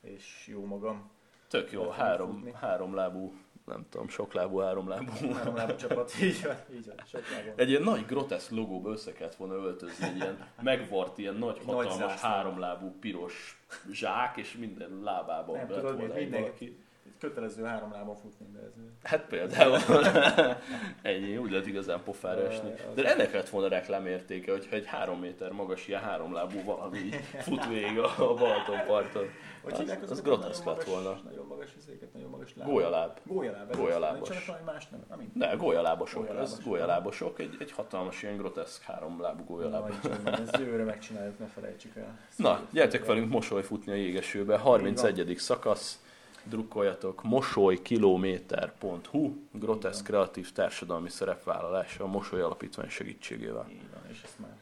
[0.00, 1.10] és jó magam.
[1.48, 2.52] Tök jó, három, futni.
[2.60, 3.32] három lábú,
[3.66, 5.32] nem tudom, sok lábú, három lábú.
[5.34, 7.52] Három lábú csapat, így van, így van, sok lábon.
[7.56, 11.64] Egy ilyen nagy groteszk logóba össze kellett volna öltözni, egy ilyen megvart, ilyen nagy, Nagy
[11.64, 12.28] hatalmas, zászló.
[12.28, 16.40] háromlábú piros zsák, és minden lábában Nem tudod, volna mindenki.
[16.40, 16.78] valaki.
[17.20, 18.72] Kötelező három lábon futni, de ez...
[19.02, 19.78] Hát például
[21.02, 22.70] ennyi, úgy lehet igazán pofára esni.
[22.72, 26.98] az- De ennek lett volna reklámértéke, hogyha egy három méter magas ilyen háromlábú valami
[27.38, 29.26] fut végig a Balatonparton.
[29.62, 31.20] Hogy Az- az azokat groteszk lett volna.
[31.24, 32.68] Nagyon magas izéket, nagyon magas láb.
[32.68, 33.18] Gólyaláb.
[33.24, 33.62] Gólyaláb.
[33.70, 33.76] ez az.
[33.82, 34.46] Gólyalábos.
[34.46, 35.04] Valami más nem.
[35.08, 37.38] Nem, Ne, gólyalábosok, ez Gólyalábosok.
[37.38, 39.88] egy, egy hatalmas ilyen groteszk háromlábú gólyaláb.
[39.88, 42.18] Na, csak, ezt jövőre megcsináljuk, ne felejtsük el.
[42.36, 45.34] Na, gyertek velünk mosolyfutni a jégesőbe, 31.
[45.38, 46.02] szakasz,
[46.48, 53.66] drukkoljatok, mosolykilométer.hu, groteszk kreatív társadalmi szerepvállalása a Mosoly Alapítvány segítségével.
[53.70, 54.56] Így van, és ezt már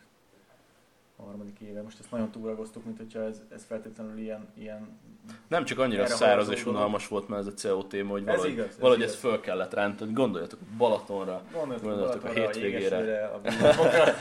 [1.17, 1.83] a harmadik éve.
[1.83, 4.99] Most ezt nagyon túlragoztuk, mint hogyha ez, ez feltétlenül ilyen, ilyen
[5.49, 8.27] Nem csak annyira Erre száraz és unalmas volt már ez a CO téma, hogy Ez
[8.27, 9.13] valahogy, igaz, ez valahogy igaz.
[9.13, 10.13] ezt föl kellett rántani.
[10.13, 12.69] Gondoljatok Balatonra, Gondoltuk a Balatonra, hétvégére.
[12.69, 14.15] Jégesőre, a villámokra.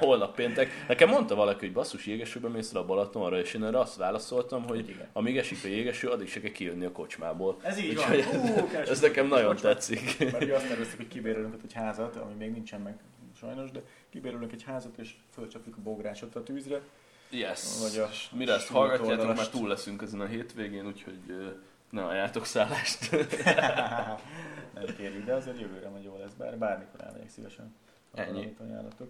[0.00, 0.70] holnap péntek.
[0.88, 4.66] Nekem mondta valaki, hogy basszus jégesőbe mész le a Balatonra, és én erre azt válaszoltam,
[4.66, 5.08] hogy igen.
[5.12, 7.56] amíg esik a jégeső, addig se kell kijönni a kocsmából.
[7.62, 8.04] Ez így van.
[8.16, 10.18] Úgyhogy Ú, ez, ez nekem nagyon tetszik.
[10.18, 12.98] Mert ugye azt terveztük, hogy kibérelünk egy házat, ami még nincsen meg
[13.40, 13.80] sajnos, de
[14.10, 16.80] kibérelünk egy házat, és fölcsapjuk a bográsot a tűzre.
[17.30, 17.78] Yes.
[17.80, 21.54] Vagy a Mire ezt hallgatjátok, már túl leszünk ezen a hétvégén, úgyhogy
[21.90, 23.10] ne ajánljátok szállást.
[24.74, 27.74] Nem kérjük, de azért jövőre majd jó lesz, bár bármikor elmegyek szívesen.
[28.14, 28.56] Ennyi.
[28.60, 29.08] ajánlatok.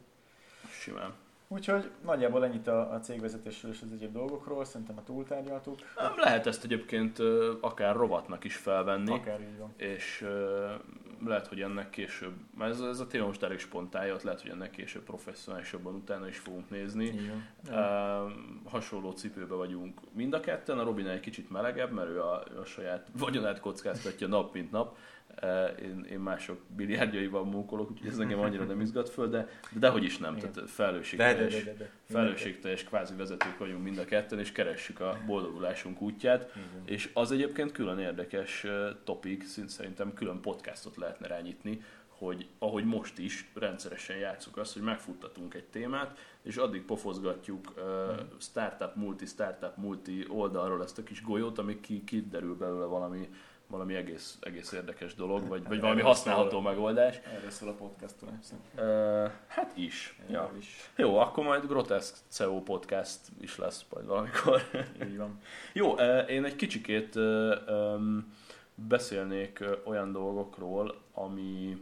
[0.71, 1.15] Simán.
[1.49, 5.79] Úgyhogy nagyjából ennyit a, a cégvezetésről és az egyéb dolgokról, szerintem a túltárgyaltuk.
[5.97, 7.19] Nem, Lehet ezt egyébként
[7.61, 9.13] akár rovatnak is felvenni.
[9.13, 9.75] Akár így van.
[9.77, 10.27] és
[11.25, 14.51] lehet, hogy ennek később, mert ez, ez a téma most elég spontán jött, lehet, hogy
[14.51, 17.11] ennek később professzionálisabban utána is fogunk nézni.
[17.11, 17.79] Van.
[17.79, 18.33] Uh,
[18.65, 22.65] hasonló cipőbe vagyunk mind a ketten, a Robin egy kicsit melegebb, mert ő a, a
[22.65, 24.97] saját vagyonát kockáztatja nap mint nap.
[25.43, 29.79] Uh, én, én mások biliárdjaival mókolok, úgyhogy ez engem annyira nem izgat föl, de, de
[29.79, 30.41] dehogy is nem, Igen.
[30.41, 31.91] tehát De, de, felelősségteljes, de, de, de.
[32.05, 36.53] felelősségteljes kvázi vezetők vagyunk mind a ketten, és keressük a boldogulásunk útját.
[36.55, 36.83] Van.
[36.85, 41.81] És az egyébként külön érdekes ö, topik, szint szerintem külön podcastot lehetne rányitni,
[42.19, 47.83] hogy ahogy most is rendszeresen játszuk azt, hogy megfuttatunk egy témát, és addig pofozgatjuk uh,
[48.39, 53.29] startup, multi, startup, multi oldalról ezt a kis golyót, amíg ki, kiderül belőle valami,
[53.69, 57.21] valami egész, egész érdekes dolog, vagy, vagy valami használható megoldás.
[57.37, 59.33] Erről szól a podcast tulajdonképpen.
[59.47, 60.21] Hát is.
[60.29, 60.53] Ja.
[60.59, 60.91] Is.
[60.97, 64.63] Jó, akkor majd Grotesque CEO podcast is lesz majd valamikor.
[65.07, 65.41] Így van.
[65.73, 65.93] Jó,
[66.29, 67.19] én egy kicsikét
[68.75, 71.77] beszélnék olyan dolgokról, ami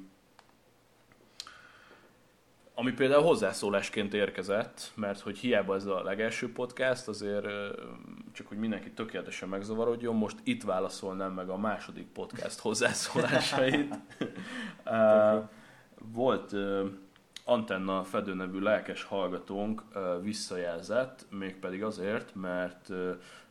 [2.74, 7.46] ami például hozzászólásként érkezett, mert hogy hiába ez a legelső podcast, azért
[8.32, 13.94] csak hogy mindenki tökéletesen megzavarodjon, most itt válaszolnám meg a második podcast hozzászólásait.
[16.12, 16.54] Volt
[17.44, 19.82] Antenna Fedő nevű lelkes hallgatónk
[20.22, 22.90] visszajelzett, mégpedig azért, mert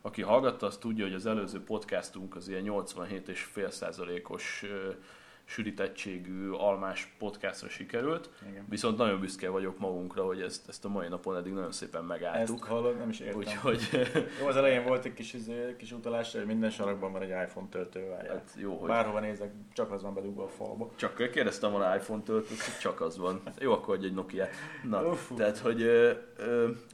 [0.02, 4.90] aki hallgatta, az tudja, hogy az előző podcastunk az ilyen 87,5%-os ö,
[5.44, 8.64] sűrítettségű almás podcastra sikerült, Igen.
[8.68, 12.08] viszont nagyon büszke vagyok magunkra, hogy ezt, ezt a mai napon eddig nagyon szépen Ezt
[12.08, 12.64] megálltuk.
[12.64, 13.38] hallod, nem is értem.
[13.38, 13.88] Úgyhogy
[14.40, 17.66] Jó, az elején volt egy kis, izé, kis utalás, hogy minden sarokban van egy iPhone
[17.70, 18.34] töltő, várjál.
[18.34, 20.90] hát jó, hogy Bárhova nézek, csak az van bedugva a falba.
[20.96, 23.42] Csak kérdeztem volna iPhone töltőt, csak az van.
[23.58, 24.46] Jó, akkor egy Nokia.
[24.82, 25.30] Na, Uff.
[25.36, 25.82] tehát, hogy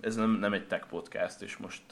[0.01, 1.83] ez nem, nem egy tech podcast, és most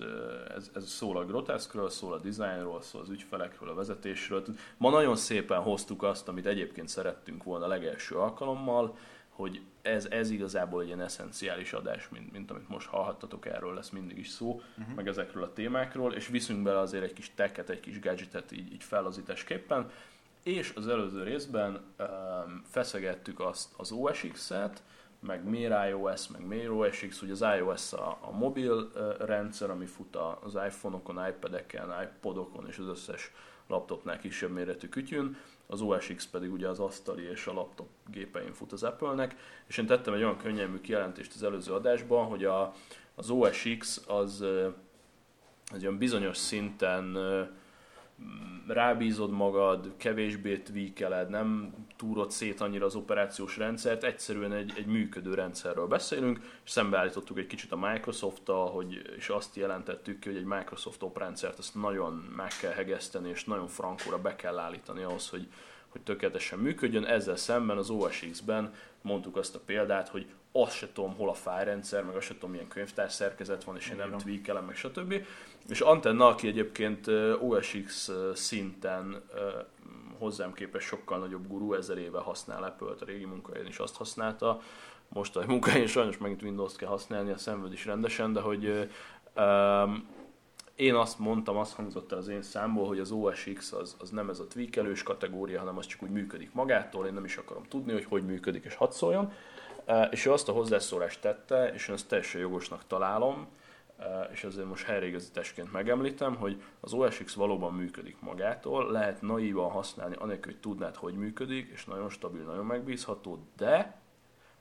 [0.57, 4.45] ez, ez szól a groteszkről, szól a designról, szól az ügyfelekről, a vezetésről.
[4.77, 8.97] Ma nagyon szépen hoztuk azt, amit egyébként szerettünk volna a legelső alkalommal,
[9.39, 13.91] hogy ez, ez igazából egy ilyen eszenciális adás, mint, mint amit most hallhattatok, erről lesz
[13.91, 14.95] mindig is szó, uh-huh.
[14.95, 18.73] meg ezekről a témákról, és viszünk bele azért egy kis teket, egy kis gadgetet így,
[18.73, 19.91] így fellazításképpen.
[20.43, 24.83] és az előző részben um, feszegettük azt az OSX-et,
[25.21, 29.87] meg Mir iOS, meg Mir OSX, ugye az iOS a, a mobil uh, rendszer, ami
[29.87, 33.33] fut az iPhone-okon, iPad-eken, iPodokon és az összes
[33.67, 35.37] laptopnál kisebb méretű kütyűn,
[35.71, 39.87] az OSX pedig ugye az asztali és a laptop gépein fut az Apple-nek, és én
[39.87, 42.73] tettem egy olyan könnyelmű kijelentést az előző adásban, hogy a,
[43.15, 44.45] az OSX az,
[45.73, 47.17] az olyan bizonyos szinten
[48.67, 55.35] rábízod magad, kevésbé tweakeled, nem túrod szét annyira az operációs rendszert, egyszerűen egy, egy működő
[55.35, 60.45] rendszerről beszélünk, és szembeállítottuk egy kicsit a Microsoft-tal, hogy, és azt jelentettük ki, hogy egy
[60.45, 65.49] Microsoft oprendszert azt nagyon meg kell hegeszteni, és nagyon frankóra be kell állítani ahhoz, hogy,
[65.89, 67.05] hogy tökéletesen működjön.
[67.05, 72.05] Ezzel szemben az OSX-ben mondtuk azt a példát, hogy azt se tudom, hol a fájrendszer,
[72.05, 75.15] meg azt se tudom, milyen könyvtár szerkezet van, és én nem tweakelem, meg stb.
[75.69, 77.07] És Antenna, aki egyébként
[77.41, 79.23] OSX szinten
[80.19, 84.61] hozzám képest sokkal nagyobb guru, ezer éve használ apple a régi munkahelyen is azt használta,
[85.09, 88.89] most a munkahelyen sajnos megint Windows-t kell használni, a szenved is rendesen, de hogy
[89.37, 90.09] um,
[90.75, 94.29] én azt mondtam, azt hangzott el az én számból, hogy az OSX az, az nem
[94.29, 97.93] ez a tweakelős kategória, hanem az csak úgy működik magától, én nem is akarom tudni,
[97.93, 99.33] hogy hogy működik és hadd szóljon.
[100.11, 103.49] És ő azt a hozzászólást tette, és én ezt teljesen jogosnak találom,
[104.33, 110.53] és azért most helyreigazításként megemlítem, hogy az OSX valóban működik magától, lehet naívan használni, anélkül,
[110.53, 114.01] hogy tudnád, hogy működik, és nagyon stabil, nagyon megbízható, de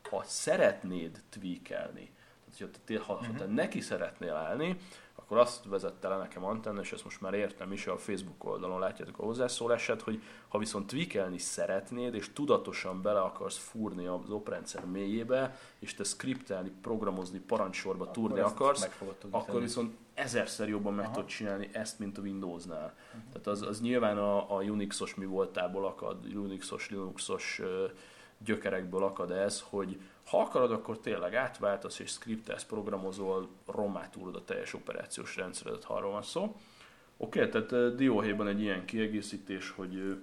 [0.10, 2.12] ha szeretnéd tweakelni,
[2.58, 3.54] tehát ha te, ha, ha te mhm.
[3.54, 4.78] neki szeretnél állni,
[5.28, 8.80] akkor azt vezette le nekem Antenna, és ezt most már értem is, a Facebook oldalon
[8.80, 14.86] látjátok a hozzászólását, hogy ha viszont tweakelni szeretnéd, és tudatosan bele akarsz fúrni az oprendszer
[14.86, 18.88] mélyébe, és te skriptelni, programozni, parancsorba akkor túrni akarsz,
[19.30, 22.94] akkor viszont ezerszer jobban meg tudod csinálni ezt, mint a Windows-nál.
[23.08, 23.32] Uh-huh.
[23.32, 27.62] Tehát az, az nyilván a, a Unixos mi voltából akad, Unixos, Linuxos
[28.38, 30.00] gyökerekből akad ez, hogy
[30.30, 35.94] ha akarod, akkor tényleg átváltasz és skriptelsz, programozol, rommá túrod a teljes operációs rendszeredet, ha
[35.94, 36.56] arról van szó.
[37.18, 40.18] Oké, okay, tehát dióhéjban egy ilyen kiegészítés, hogy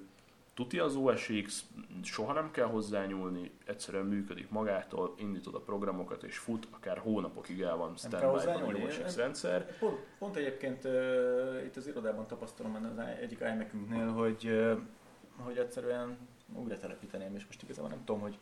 [0.54, 1.64] tuti az OSX,
[2.02, 7.76] soha nem kell hozzányúlni, egyszerűen működik magától, indítod a programokat és fut, akár hónapokig el
[7.76, 9.78] van standby a OSX rendszer.
[9.78, 14.78] Pont, pont egyébként uh, itt az irodában tapasztalom az egyik imac hogy, uh,
[15.36, 16.18] hogy egyszerűen
[16.52, 18.38] újra telepíteném, és most igazából nem tudom, hogy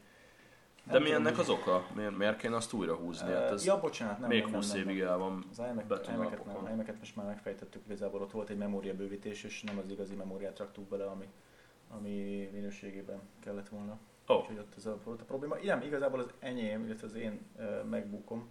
[0.84, 1.86] de mi ennek az oka?
[1.94, 3.32] Miért, miért kéne azt újra húzni?
[3.32, 4.28] Hát ez ja, bocsánat, nem.
[4.28, 5.62] Még 20 évig el van Az
[6.72, 10.88] iMac-et most már megfejtettük, igazából ott volt egy memóriabővítés, és nem az igazi memóriát raktuk
[10.88, 11.28] bele, ami,
[11.88, 13.98] ami minőségében kellett volna.
[14.26, 14.40] Oh.
[14.40, 15.58] Úgyhogy ott ez a, volt a probléma.
[15.58, 18.48] Igen, igazából az enyém, illetve az én uh, megbúkom,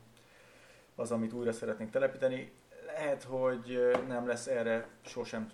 [0.95, 2.51] az, amit újra szeretnénk telepíteni.
[2.85, 5.51] Lehet, hogy nem lesz erre sosem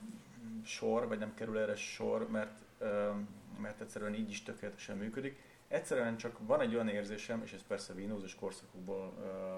[0.65, 2.87] sor, vagy nem kerül erre sor, mert, uh,
[3.61, 7.93] mert egyszerűen így is tökéletesen működik Egyszerűen csak van egy olyan érzésem, és ez persze
[7.93, 9.13] Windows-os korszakokból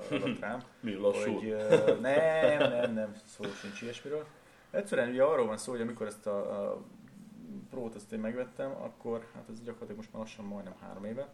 [0.09, 1.33] uh, adott rám, Mi, lassú?
[1.33, 4.25] hogy uh, nem, nem, nem, szó sincs ilyesmiről.
[4.71, 6.81] Egyszerűen ugye arról van szó, hogy amikor ezt a, a
[7.69, 11.29] Pro-t ezt én megvettem, akkor, hát ez gyakorlatilag most már lassan majdnem három éve,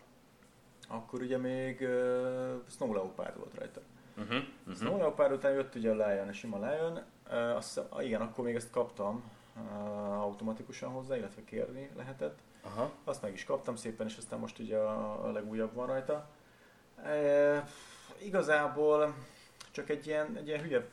[0.88, 3.82] akkor ugye még uh, Snow Leopard volt rajta.
[4.18, 4.76] Uh-huh, uh-huh.
[4.76, 8.56] Snow Leopard után jött ugye a Lion, a sima Lion, uh, azt, igen, akkor még
[8.56, 9.24] ezt kaptam
[9.56, 12.40] uh, automatikusan hozzá, illetve kérni lehetett.
[12.66, 12.92] Aha.
[13.04, 16.30] Azt meg is kaptam szépen, és aztán most ugye a, a legújabb van rajta.
[17.04, 17.68] E,
[18.18, 19.16] igazából
[19.72, 20.88] csak egy ilyen, egy ilyen hülye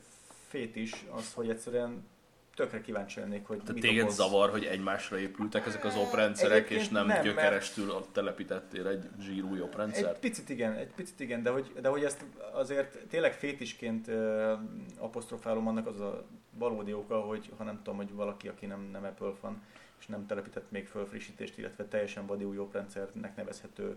[0.48, 2.10] fét is az, hogy egyszerűen
[2.54, 4.14] tökre kíváncsi lennék, hogy Tehát téged okoz...
[4.14, 8.08] zavar, hogy egymásra épültek ezek az oprendszerek, és nem, nem gyökerestül mert...
[8.08, 10.14] telepítettél egy zsírúj oprendszert?
[10.14, 14.52] Egy picit igen, egy picit igen, de hogy, de hogy ezt azért tényleg fétisként uh,
[14.98, 19.04] apostrofálom annak az a valódi oka, hogy ha nem tudom, hogy valaki, aki nem, nem
[19.04, 19.62] Apple fan,
[20.02, 23.96] és nem telepített még föl frissítést, illetve teljesen vadi új oprendszernek nevezhető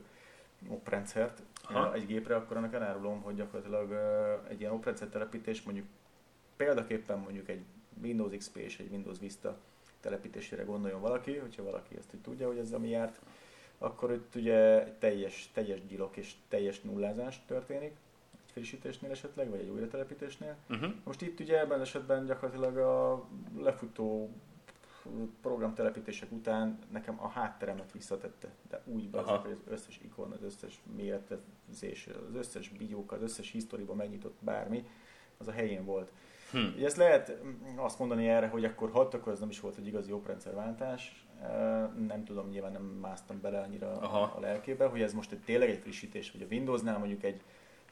[0.68, 1.94] oprendszert Aha.
[1.94, 3.92] egy gépre, akkor annak elárulom, hogy gyakorlatilag
[4.48, 5.86] egy ilyen oprendszer telepítés mondjuk
[6.56, 7.64] példaképpen mondjuk egy
[8.02, 9.58] Windows XP és egy Windows Vista
[10.00, 13.20] telepítésére gondoljon valaki, hogyha valaki ezt úgy tudja, hogy ez ami járt,
[13.78, 17.96] akkor itt ugye teljes, teljes gyilok és teljes nullázás történik,
[18.32, 20.56] egy frissítésnél esetleg, vagy egy újratelepítésnél.
[20.70, 20.94] Uh-huh.
[21.04, 23.26] Most itt ugye ebben esetben gyakorlatilag a
[23.58, 24.30] lefutó
[25.42, 30.82] programtelepítések után nekem a hátteremet visszatette, de úgy be, hogy az összes ikon, az összes
[30.96, 34.86] méretezés, az összes biók, az összes historiban megnyitott bármi,
[35.38, 36.12] az a helyén volt.
[36.52, 36.76] Hm.
[36.76, 37.38] Ugye ezt lehet
[37.76, 41.26] azt mondani erre, hogy akkor hat, akkor ez nem is volt egy igazi oprendszerváltás.
[42.08, 44.34] Nem tudom, nyilván nem másztam bele annyira Aha.
[44.36, 47.42] a lelkébe, hogy ez most egy, tényleg egy frissítés, vagy a Windowsnál mondjuk egy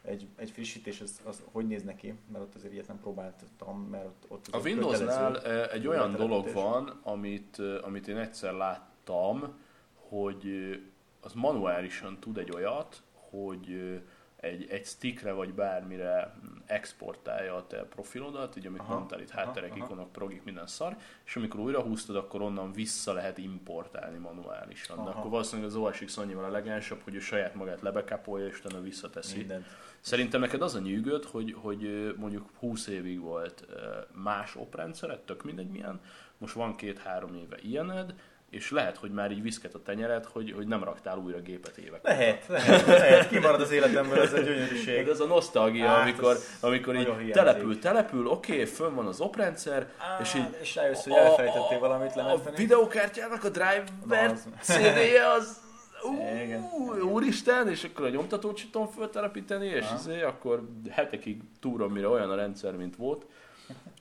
[0.04, 4.06] egy, egy frissítés, az, az hogy néz neki, mert ott azért ilyet nem próbáltam, mert
[4.06, 9.58] ott, ott A Windowsnál egy olyan dolog van, amit, amit én egyszer lát, hallottam,
[9.94, 10.74] hogy ö,
[11.20, 14.00] az manuálisan tud egy olyat, hogy
[14.44, 16.34] egy, egy stickre vagy bármire
[16.66, 19.84] exportálja a te profilodat, így amit Aha, mondtál itt hátterek, aha.
[19.84, 24.96] ikonok, progik, minden szar, és amikor újra húztad, akkor onnan vissza lehet importálni manuálisan.
[24.96, 25.18] De Aha.
[25.18, 29.36] akkor valószínűleg az OSX annyival elegánsabb, hogy ő saját magát lebekapolja, és utána visszateszi.
[29.36, 29.66] Mindent.
[30.00, 33.66] Szerintem neked az a nyűgöd, hogy, hogy mondjuk 20 évig volt
[34.12, 36.00] más oprendszered, tök mindegy milyen,
[36.38, 38.14] most van két-három éve ilyened,
[38.54, 42.02] és lehet, hogy már így viszket a tenyered, hogy, hogy nem raktál újra gépet évek.
[42.04, 43.28] Lehet, lehet, lehet.
[43.28, 45.04] Kimarad az életemből ez a gyönyörűség.
[45.04, 47.32] De ez a nosztalgia, Hát, amikor, amikor így hiányzik.
[47.32, 49.86] települ, települ, oké, okay, fönn van az oprendszer,
[50.22, 52.56] és így és rájössz, hogy a- elfelejtettél a- valamit a lementeni.
[52.56, 54.46] videókártyának a driver Az.
[54.60, 55.62] CD-je az
[56.44, 56.60] Igen.
[56.78, 62.08] Ú, úristen, és akkor a nyomtatót sem tudom föltelepíteni, és izé, akkor hetekig túrom, mire
[62.08, 63.26] olyan a rendszer, mint volt.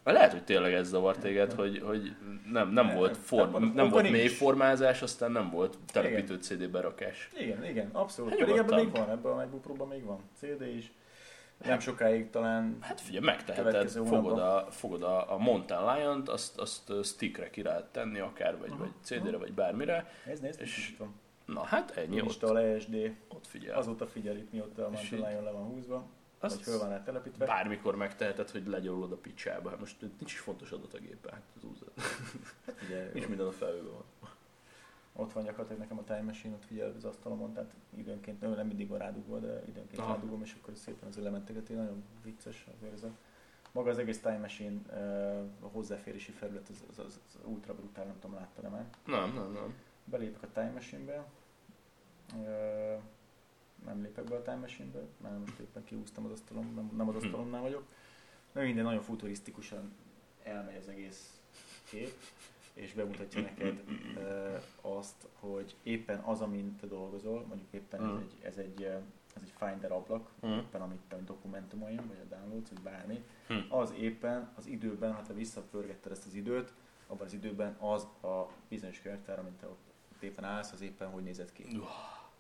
[0.03, 2.15] Lehet, hogy tényleg ez zavart téged, hogy, hogy
[2.51, 7.29] nem, nem Nem, volt, form, nem, volt mély formázás, aztán nem volt telepítő CD berakás.
[7.37, 8.31] Igen, igen, abszolút.
[8.31, 10.19] Hát Pedig ebben még van, ebben a MacBook Pro-ban még van.
[10.37, 10.91] CD is.
[11.65, 16.91] Nem sokáig talán Hát figyelj, megteheted, fogod a, fogod a, a Mountain Lion-t, azt, azt
[17.03, 20.11] stickre ki lehet tenni, akár vagy, vagy CD-re, vagy bármire.
[20.25, 20.95] Ez nézd, És.
[21.45, 22.95] Na hát ennyi, ott, Install ESD.
[23.27, 23.77] ott figyel.
[23.77, 26.05] Azóta figyel itt, mióta a Mountain Lion le van húzva.
[26.43, 27.45] Azt Vagy föl van rá telepítve.
[27.45, 29.69] Bármikor megteheted, hogy legyarulod a picsába.
[29.69, 31.91] Hát most nincs is fontos adat a gépen, hát az húzod.
[32.85, 34.29] Ugye, Nincs minden a felhőben van.
[35.13, 38.67] ott van gyakorlatilag nekem a Time Machine, ott figyel az asztalomon, tehát időnként, nem, nem
[38.67, 40.13] mindig van rádugva, de időnként Aha.
[40.13, 43.09] rádugom, és akkor szépen az elementegeti, nagyon vicces azért ez a
[43.71, 48.05] maga az egész Time Machine uh, a hozzáférési felület, az, az, az, az ultra brutál,
[48.05, 48.85] nem tudom, láttad már.
[49.05, 49.73] Nem, nem, nem.
[50.05, 51.25] Belépek a Time Machine-be,
[52.45, 52.95] Ö,
[53.85, 57.15] nem lépek be a Time Machine-be, mert most éppen kiúztam az asztalom, nem, nem az
[57.15, 57.25] Hm.
[57.25, 57.83] asztalomnál vagyok.
[58.51, 59.91] De minden nagyon futurisztikusan
[60.43, 61.39] elmegy az egész
[61.89, 62.13] kép,
[62.73, 63.83] és bemutatja neked
[64.17, 68.17] ö, azt, hogy éppen az, amin te dolgozol, mondjuk éppen ez Hm.
[68.17, 68.83] egy, ez egy,
[69.35, 70.47] ez egy Finder ablak, Hm.
[70.47, 73.23] éppen amit a dokumentumaim, vagy a downloads, vagy bármi,
[73.69, 76.73] az éppen az időben, ha te visszapörgetted ezt az időt,
[77.07, 81.23] abban az időben az a bizonyos könyvtár, amit te ott, éppen állsz, az éppen hogy
[81.23, 81.63] nézett ki.
[81.75, 81.87] Uah,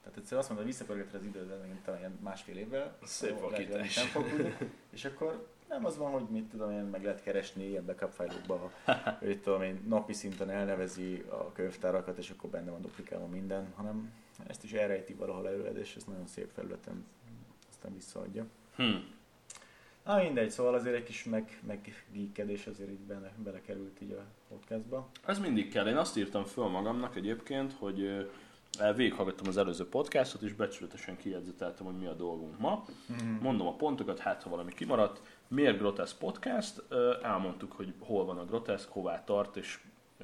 [0.03, 3.95] Tehát egyszer azt mondod, hogy visszapörgeted az időt, megint talán ilyen másfél évvel, Szép vakítás.
[3.95, 4.55] nem fog tudni,
[4.95, 8.71] és akkor nem az van, hogy mit tudom én, meg lehet keresni ilyen backup fájlokba,
[9.19, 14.13] hogy tudom én, napi szinten elnevezi a könyvtárakat, és akkor benne van duplikálva minden, hanem
[14.47, 17.05] ezt is elrejti valahol előled, és ez nagyon szép felületen
[17.69, 18.45] aztán visszaadja.
[18.75, 18.95] Hm.
[20.03, 25.09] Á, mindegy, szóval azért egy kis meg, meggeekedés azért így bele, belekerült így a podcastba.
[25.25, 25.87] Ez mindig kell.
[25.87, 28.29] Én azt írtam föl magamnak egyébként, hogy
[28.95, 32.85] végighallgattam az előző podcastot, és becsületesen kijegyzeteltem, hogy mi a dolgunk ma.
[33.41, 35.21] Mondom a pontokat, hát ha valami kimaradt.
[35.47, 36.83] Miért Grotesque Podcast?
[37.21, 39.79] Elmondtuk, hogy hol van a Grotesque, hová tart, és
[40.19, 40.23] a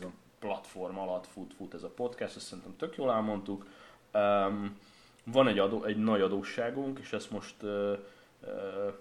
[0.00, 0.12] van.
[0.38, 3.66] platform alatt fut, fut ez a podcast, ezt szerintem tök jól elmondtuk.
[4.14, 4.76] Um,
[5.24, 7.98] van egy, adó, egy nagy adósságunk, és ezt most uh,
[8.42, 8.92] uh,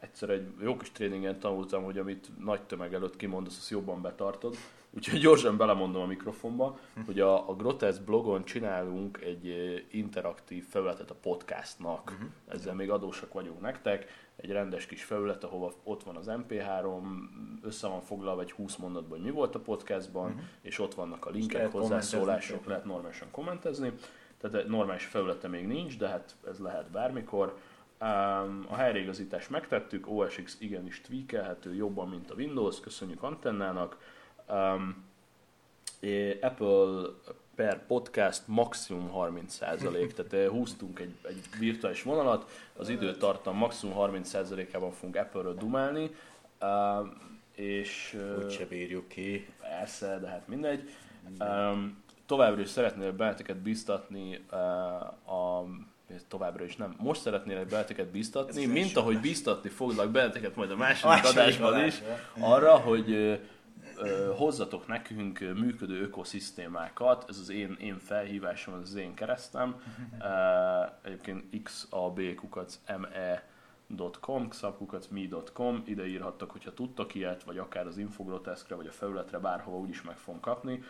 [0.00, 4.56] egyszer egy jó kis tréningen tanultam, hogy amit nagy tömeg előtt kimondasz, azt jobban betartod.
[4.96, 11.10] Úgyhogy gyorsan belemondom a mikrofonba, hogy a, a Grotesque blogon csinálunk egy ö, interaktív felületet
[11.10, 12.10] a podcastnak.
[12.18, 12.26] Mhm.
[12.48, 14.06] Ezzel még adósak vagyunk nektek.
[14.36, 17.02] Egy rendes kis felület, ahova ott van az MP3,
[17.62, 20.38] össze van foglalva egy 20 mondatban, hogy mi volt a podcastban, Mhm.
[20.62, 23.92] és ott vannak a linkek, lehet hozzászólások, lehet normálisan kommentezni.
[24.38, 27.56] Tehát normális felülete még nincs, de hát ez lehet bármikor.
[28.00, 33.96] Um, a helyreigazítást megtettük, OS X igenis tweakelhető jobban, mint a Windows, köszönjük antennának.
[34.48, 35.04] Um,
[36.40, 37.10] Apple
[37.54, 44.92] per podcast maximum 30%, tehát eh, húztunk egy, egy virtuális vonalat, az időtartam maximum 30%-ában
[44.92, 46.10] fogunk Apple-ről dumálni,
[46.60, 47.12] um,
[47.54, 49.46] és Úgyse bírjuk ki.
[49.60, 50.90] persze, de hát mindegy.
[51.40, 54.58] Um, továbbra is szeretnél benneteket biztatni uh,
[55.32, 55.66] a
[56.28, 56.94] továbbra is nem.
[56.98, 61.84] Most szeretnélek benneteket Ez biztatni, mint ahogy biztatni foglak benneteket majd a második második adásban
[61.84, 62.02] is,
[62.38, 63.40] arra, hogy
[64.36, 69.82] hozzatok nekünk működő ökoszisztémákat, ez az én, én felhívásom, ez az én keresztem.
[70.18, 70.26] Uh,
[71.02, 73.42] egyébként xabkukac me
[74.20, 79.78] .com, xabkukacmi.com, ide írhattok, hogyha tudtok ilyet, vagy akár az infogroteszkre, vagy a felületre, bárhova
[79.78, 80.82] úgyis meg fogom kapni,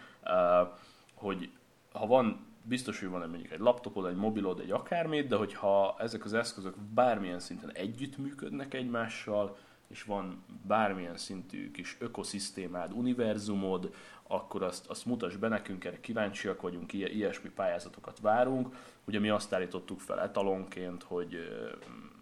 [1.15, 1.51] hogy
[1.93, 5.97] ha van, biztos, hogy van egy mondjuk egy laptopod, egy mobilod, egy akármit, de hogyha
[5.99, 9.57] ezek az eszközök bármilyen szinten együttműködnek egymással,
[9.89, 13.95] és van bármilyen szintű kis ökoszisztémád, univerzumod,
[14.27, 18.77] akkor azt, azt mutasd be nekünk, erre kíváncsiak vagyunk, ilyesmi pályázatokat várunk.
[19.05, 21.37] Ugye mi azt állítottuk fel etalonként, hogy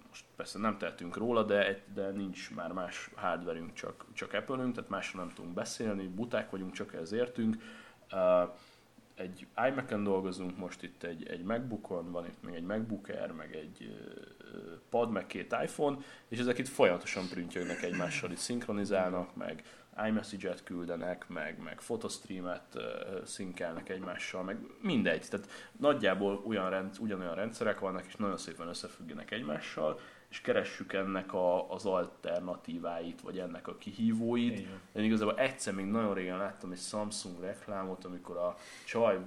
[0.08, 4.90] most persze nem tehetünk róla, de, de nincs már más hardverünk, csak, csak Apple-ünk, tehát
[4.90, 7.56] másról nem tudunk beszélni, buták vagyunk, csak ez értünk.
[8.12, 8.54] Uh,
[9.14, 13.54] egy iMac-en dolgozunk, most itt egy, egy MacBookon, van itt még egy MacBook Air, meg
[13.54, 13.96] egy
[14.90, 15.96] pad, meg két iPhone,
[16.28, 19.62] és ezek itt folyamatosan prüntjögnek egymással, itt szinkronizálnak, meg
[20.06, 22.82] iMessage-et küldenek, meg, meg fotostreamet uh,
[23.24, 25.26] szinkelnek egymással, meg mindegy.
[25.28, 25.48] Tehát
[25.78, 30.00] nagyjából olyan rend, ugyanolyan rendszerek vannak, és nagyon szépen összefüggenek egymással,
[30.32, 34.58] és keressük ennek a, az alternatíváit, vagy ennek a kihívóit.
[34.58, 34.80] Igen.
[34.92, 38.56] Én igazából egyszer még nagyon régen láttam egy Samsung reklámot, amikor a
[38.86, 39.18] csaj,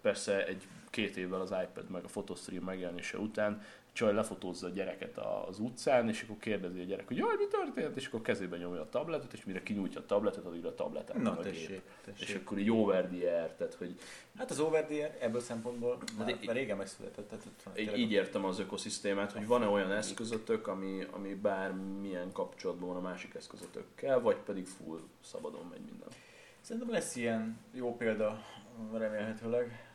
[0.00, 3.62] persze egy két évvel az iPad meg a fotostream megjelenése után
[3.96, 5.18] csaj lefotózza a gyereket
[5.48, 8.80] az utcán, és akkor kérdezi a gyerek, hogy jaj, mi történt, és akkor kezébe nyomja
[8.80, 12.28] a tabletet, és mire kinyújtja a tabletet, addigra a tabletet Na, tessék, tessék.
[12.28, 13.98] És akkor így over the air, tehát hogy...
[14.38, 17.28] Hát az over the air ebből szempontból már, már régen megszületett.
[17.28, 22.96] Tehát így, így értem az ökoszisztémát, hogy van-e olyan eszközötök, ami, ami bármilyen kapcsolatban van
[22.96, 26.08] a másik eszközötökkel, vagy pedig full szabadon megy minden.
[26.60, 28.42] Szerintem lesz ilyen jó példa
[28.92, 29.85] remélhetőleg.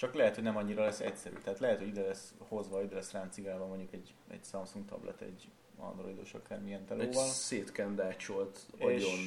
[0.00, 1.34] Csak lehet, hogy nem annyira lesz egyszerű.
[1.44, 5.48] Tehát lehet, hogy ide lesz hozva, ide lesz ráncigálva mondjuk egy, egy Samsung tablet, egy
[5.78, 7.06] androidos akármilyen telóval.
[7.08, 9.18] Egy szétkendácsolt, agyon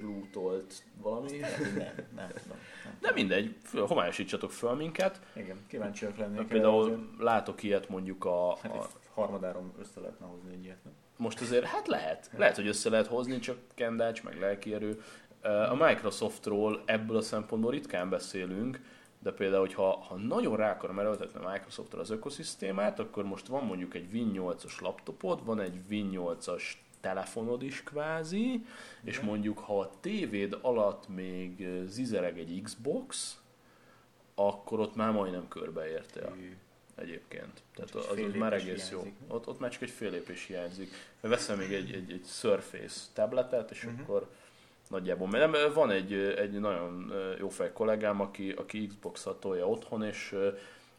[0.00, 1.36] rútolt valami.
[1.38, 2.58] Nem, nem, nem, nem.
[3.00, 5.20] De mindegy, homályosítsatok föl minket.
[5.36, 6.46] Igen, kíváncsiak lennék.
[6.46, 7.00] Például azért...
[7.18, 8.56] látok ilyet mondjuk a...
[8.62, 8.88] Hát a...
[9.14, 10.92] harmadáron össze lehetne hozni egy ilyet, nem?
[11.16, 12.30] Most azért, hát lehet.
[12.36, 15.02] Lehet, hogy össze lehet hozni, csak kendács, meg lelkierő.
[15.42, 18.80] A Microsoftról ebből a szempontból ritkán beszélünk,
[19.22, 23.64] de például, hogyha ha nagyon rá akarom erőltetni a Microsoftra az ökoszisztémát, akkor most van
[23.64, 26.62] mondjuk egy Win 8-os laptopod, van egy Win 8-as
[27.00, 28.64] telefonod is kvázi, Igen.
[29.04, 33.38] és mondjuk ha a tévéd alatt még zizereg egy Xbox,
[34.34, 36.36] akkor ott már majdnem körbeértél.
[36.94, 37.62] Egyébként.
[37.74, 39.12] Tehát az, az már egész hiányzik.
[39.28, 39.34] jó.
[39.34, 40.90] Ott, ott már csak egy fél lépés hiányzik.
[41.20, 44.00] Veszem még egy, egy, egy Surface tabletet, és uh-huh.
[44.00, 44.30] akkor
[44.90, 45.28] nagyjából.
[45.28, 50.36] Mert nem, van egy, egy nagyon jó fej kollégám, aki, aki Xbox-at tolja otthon, és,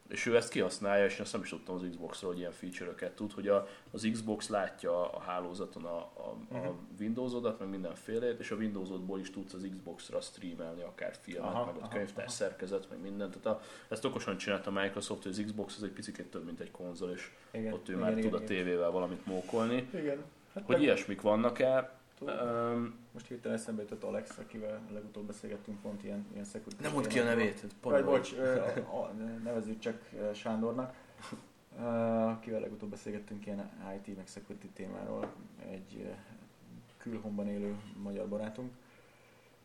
[0.07, 3.15] és ő ezt kihasználja, és én azt nem is tudtam az Xbox-ról, hogy ilyen feature-öket
[3.15, 6.75] tud, hogy a, az Xbox látja a hálózaton a, a, a uh-huh.
[6.99, 11.83] Windows-odat, meg mindenfélét, és a Windows-odból is tudsz az Xbox-ra streamelni, akár filmet, aha, meg
[11.83, 12.33] a könyvtár aha.
[12.33, 13.37] szerkezet, meg mindent.
[13.37, 16.59] Tehát a, ezt okosan csinálta a Microsoft, hogy az Xbox az egy picit több, mint
[16.59, 18.43] egy konzol, és igen, ott ő igen, már igen, tud igen.
[18.43, 19.87] a tévével valamit mókolni.
[19.93, 20.23] Igen.
[20.53, 20.83] Hát hogy meg...
[20.83, 26.81] ilyesmik vannak-e, Um, Most hirtelen eszembe jutott Alex, akivel legutóbb beszélgettünk pont ilyen, ilyen security
[26.81, 27.65] Nem mondd ki a nevét.
[27.81, 28.35] Vagy bocs,
[29.43, 30.93] nevezzük csak Sándornak,
[32.25, 35.33] akivel legutóbb beszélgettünk ilyen IT meg security témáról,
[35.69, 36.13] egy
[36.97, 38.71] külhomban élő magyar barátunk.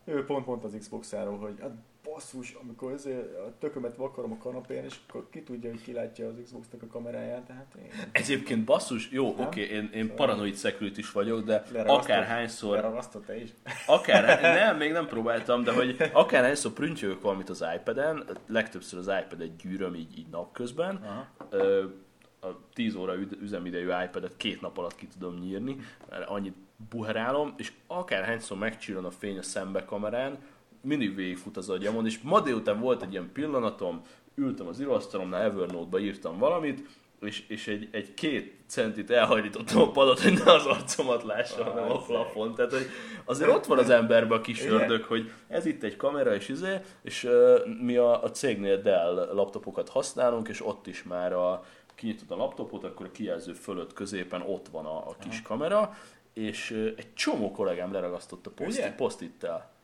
[0.05, 1.75] Ő pont mondta az Xbox-áról, hogy hát
[2.13, 6.35] basszus, amikor azért a tökömet vakarom a kanapén, és akkor ki tudja, hogy kilátja az
[6.45, 7.91] Xbox-nak a kameráját, tehát én...
[8.13, 12.75] Egyébként basszus, jó, oké, okay, én, én paranoid security is vagyok, de akárhányszor...
[12.75, 13.51] Leragasztott te is?
[13.87, 19.41] Akár, nem, még nem próbáltam, de hogy akárhányszor prüntjövök valamit az iPad-en, legtöbbször az iPad
[19.41, 21.05] egy gyűröm így, így napközben,
[22.41, 25.77] a 10 óra üzemidejű iPad-et két nap alatt ki tudom nyírni,
[26.11, 26.55] mert annyit
[26.91, 30.39] buherálom, és akárhányszor megcsillan a fény a szembe kamerán,
[30.87, 34.01] mindig végigfut az agyamon, és ma délután volt egy ilyen pillanatom,
[34.35, 36.89] ültem az íróasztalomnál, Evernote-ba írtam valamit,
[37.21, 41.69] és, és egy, egy két centit elhajlítottam a padot, hogy ne az arcomat lássa, ah,
[41.69, 42.55] hanem a plafon.
[42.55, 42.87] Tehát, hogy
[43.25, 46.81] azért ott van az emberben a kis ördög, hogy ez itt egy kamera, és izé,
[47.03, 51.65] és uh, mi a, a cégnél Dell laptopokat használunk, és ott is már a,
[51.95, 55.95] kinyitod a laptopot, akkor a kijelző fölött középen ott van a, a kis kamera,
[56.33, 59.75] és uh, egy csomó kollégám leragasztott a post, post-it-tel.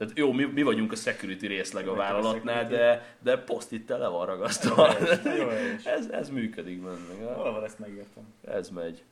[0.00, 4.26] Tehát jó, mi, mi vagyunk a security részleg a vállalatnál, de, de post-it le van
[4.26, 4.96] ragasztva.
[5.84, 7.34] ez, ez működik benne.
[7.34, 8.22] Valahol ezt megértem.
[8.44, 9.04] Ez megy.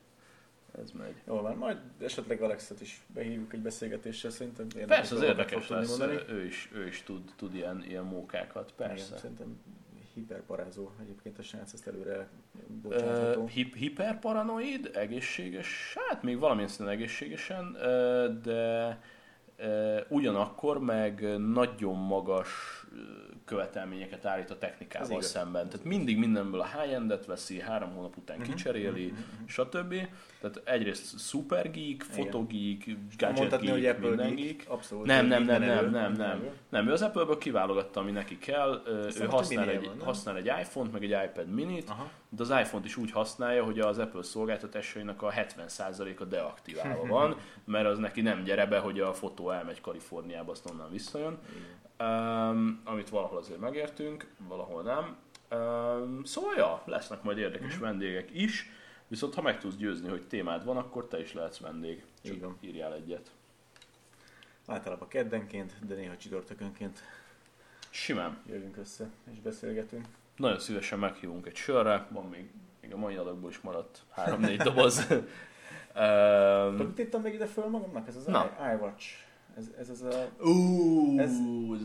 [0.81, 1.13] Ez megy.
[1.27, 4.97] Jó van, majd esetleg Alexet is behívjuk egy beszélgetésre, szerintem érdekes.
[4.97, 9.05] Persze, az érdekes lesz, ő is, ő is tud, tud ilyen, ilyen mókákat, persze.
[9.05, 9.59] Igen, szerintem
[10.13, 12.27] hiperparázó egyébként a srác, ezt előre
[12.81, 13.41] bocsánatható.
[13.41, 17.77] Uh, hip, hiperparanoid, egészséges, hát még valamilyen szinten egészségesen,
[18.43, 18.99] de
[20.07, 22.49] ugyanakkor meg nagyon magas
[23.49, 25.69] követelményeket állít a technikával szemben.
[25.69, 29.47] Tehát mindig mindenből a high-endet veszi, három hónap után uh-huh, kicseréli, uh-huh.
[29.47, 29.95] stb.
[30.41, 32.85] Tehát egyrészt super geek, fotogeek,
[33.17, 34.55] gadget Mondhatni, geek, hogy minden geek.
[34.57, 34.65] geek.
[34.67, 35.05] Abszolút.
[35.05, 36.43] Nem, nem, nem, nem, nem, nem.
[36.69, 38.81] Nem, ő az Apple-ből kiválogatta, ami neki kell.
[39.19, 42.09] Ő használ egy, van, használ egy iPhone-t, meg egy iPad mini-t, Aha.
[42.29, 47.35] de az iPhone-t is úgy használja, hogy az Apple szolgáltatásainak a 70%-a deaktiválva van,
[47.65, 51.37] mert az neki nem gyere be, hogy a fotó elmegy Kaliforniába, azt onnan visszajön.
[51.99, 55.17] Um, amit valahol azért megértünk, valahol nem.
[55.51, 57.81] Um, szóval ja, lesznek majd érdekes mm-hmm.
[57.81, 58.69] vendégek is.
[59.07, 62.03] Viszont ha meg tudsz győzni, hogy témád van, akkor te is lehetsz vendég.
[62.23, 62.57] Csak Igen.
[62.59, 63.31] írjál egyet.
[64.67, 67.03] Általában keddenként, de néha csütörtökönként.
[67.89, 68.37] Simán.
[68.47, 70.05] jövünk össze és beszélgetünk.
[70.35, 72.49] Nagyon szívesen meghívunk egy sörre, van még,
[72.81, 75.07] még a mai adagból is maradt 3-4 doboz.
[76.77, 78.07] Tudod, itt még ide föl magamnak?
[78.07, 78.27] Ez az.
[78.27, 79.05] I- iWatch.
[79.59, 80.43] Ez, ez az a...
[80.43, 81.37] Ú, Ez-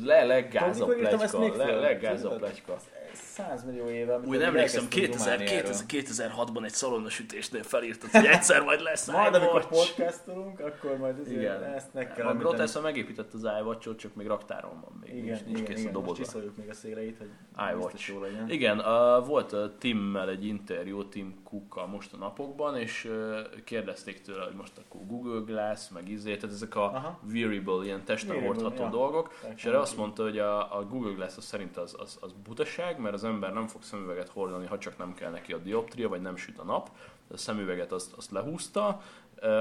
[0.05, 1.81] le, leggáz a Tudod, mikor írtam ezt még le, föl?
[1.81, 2.39] leggáz a Tudod?
[2.39, 2.73] pletyka.
[3.13, 4.17] Ez 100 millió éve.
[4.19, 5.71] Úgy emlékszem, elkezdtünk 2000, Romániáról.
[5.87, 11.41] 2000, 2006-ban egy szalonosütésnél felírtad, hogy egyszer majd lesz Majd, amikor podcastolunk, akkor majd azért
[11.41, 11.63] Igen.
[11.63, 12.35] ezt meg kell A.
[12.35, 15.11] Grotesza megépített az iWatch-ot, csak még raktáron van még.
[15.17, 16.25] Igen, nincs, nincs igen, kész igen, a most dobozba.
[16.25, 17.29] csiszoljuk még a széleit, hogy
[17.73, 18.09] iWatch.
[18.09, 18.51] jó legyen.
[18.51, 24.21] Igen, uh, volt a Timmel egy interjú, Tim Cookkal most a napokban, és uh, kérdezték
[24.23, 27.21] tőle, hogy most akkor Google Glass, meg izé, tehát ezek a Aha.
[27.33, 28.89] wearable, ilyen testen Wearable, hordható ja.
[28.91, 32.19] dolgok, Tehát és erre azt mondta, hogy a, a Google Glass az szerint az, az,
[32.21, 35.59] az butaság, mert az ember nem fog szemüveget hordani, ha csak nem kell neki a
[35.59, 36.91] dioptria, vagy nem süt a nap.
[37.33, 39.01] A szemüveget azt, azt lehúzta.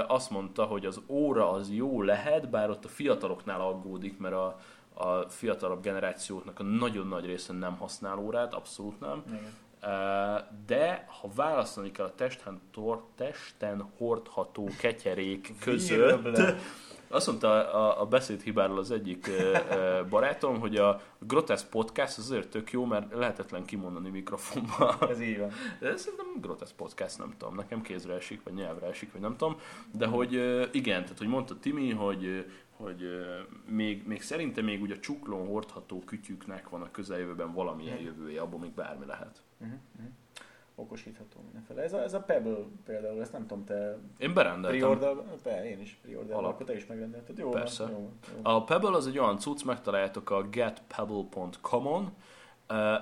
[0.06, 4.60] Azt mondta, hogy az óra az jó lehet, bár ott a fiataloknál aggódik, mert a,
[4.94, 9.22] a fiatalabb generációknak a nagyon nagy része nem használ órát, abszolút nem.
[9.26, 9.62] Igen.
[10.66, 16.36] De ha választani kell a testen, tor, testen hordható ketyerék között.
[17.14, 19.30] Azt mondta a, a beszédhibáról az egyik
[20.08, 24.96] barátom, hogy a Grotesque Podcast az azért tök jó, mert lehetetlen kimondani mikrofonba.
[25.10, 25.50] Ez így van.
[25.80, 29.56] De szerintem Grotesque Podcast, nem tudom, nekem kézre esik, vagy nyelvre esik, vagy nem tudom.
[29.92, 30.32] De hogy
[30.72, 32.44] igen, tehát hogy mondta Timi, hogy
[32.76, 33.02] hogy
[33.68, 38.58] még, még szerintem még ugye a csuklón hordható kütyüknek van a közeljövőben valamilyen jövője, abból
[38.58, 39.42] még bármi lehet.
[39.58, 40.12] Uh-huh, uh-huh.
[40.76, 41.82] Okosítható mindenféle.
[41.82, 44.80] Ez a, ez a Pebble például, ezt nem tudom, te Én berendeltem.
[44.80, 46.52] preorder, be, én is preorder, Alap.
[46.52, 47.38] akkor te is megrendelted.
[47.38, 47.82] Jó, Persze.
[47.82, 48.40] Van, jó, jó.
[48.42, 52.12] A Pebble az egy olyan cucc, megtaláljátok a getpebble.com-on.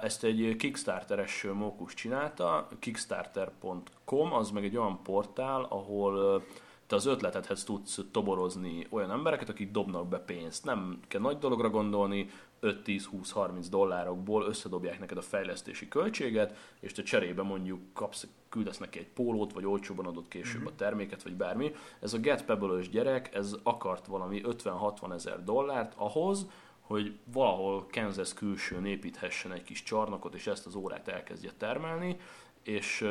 [0.01, 6.43] Ezt egy Kickstarteres mókus csinálta, kickstarter.com, az meg egy olyan portál, ahol
[6.87, 10.65] te az ötletedhez tudsz toborozni olyan embereket, akik dobnak be pénzt.
[10.65, 12.29] Nem kell nagy dologra gondolni,
[12.63, 19.09] 5-10-20-30 dollárokból összedobják neked a fejlesztési költséget, és te cserébe mondjuk kapsz, küldesz neki egy
[19.09, 21.75] pólót, vagy olcsóban adott később a terméket, vagy bármi.
[22.01, 26.47] Ez a Get pebble gyerek, ez akart valami 50-60 ezer dollárt ahhoz,
[26.81, 32.17] hogy valahol Kansas külsőn építhessen egy kis csarnokot, és ezt az órát elkezdje termelni,
[32.63, 33.03] és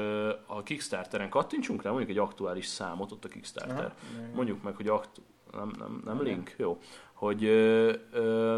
[0.45, 3.93] a Kickstarteren kattintsunk rá, mondjuk egy aktuális számot, ott a Kickstarter.
[4.15, 6.79] Aha, Mondjuk meg, hogy aktu- nem, nem, nem link, jó.
[7.13, 8.57] Hogy ö, ö,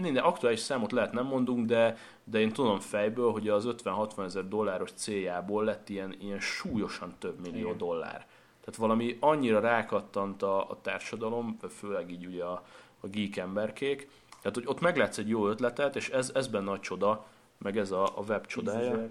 [0.00, 4.48] minden aktuális számot lehet nem mondunk, de, de én tudom fejből, hogy az 50-60 ezer
[4.48, 7.78] dolláros céljából lett ilyen, ilyen súlyosan több millió Igen.
[7.78, 8.26] dollár.
[8.60, 12.64] Tehát valami annyira rákattant a, a társadalom, főleg így ugye a,
[13.00, 14.08] a geek emberkék,
[14.40, 17.26] tehát hogy ott meglátsz egy jó ötletet, és ez, ez benne a csoda,
[17.58, 19.06] meg ez a, a web csodája.
[19.06, 19.10] 10.000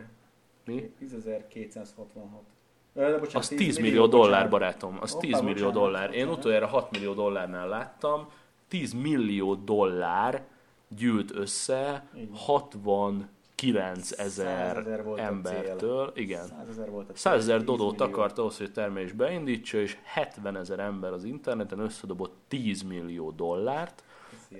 [0.65, 0.93] Mi?
[1.01, 1.83] 10.266.
[2.93, 4.97] Ö, De bocsánat, Az 10 millió dollár, barátom.
[5.01, 6.03] Az Hoppá, 10 millió bocsánat, dollár.
[6.03, 6.37] Én bocsánat.
[6.37, 8.29] utoljára 6 millió dollárnál láttam.
[8.67, 10.45] 10 millió dollár
[10.87, 12.29] gyűlt össze van.
[12.33, 13.27] 69
[14.07, 16.11] 100 ezer embertől.
[16.15, 16.45] Igen.
[16.45, 19.97] 100 ezer volt a 100 ezer 10 dodót akart ahhoz, hogy a termelés beindítsa, és
[20.03, 24.03] 70 ezer ember az interneten összedobott 10 millió dollárt.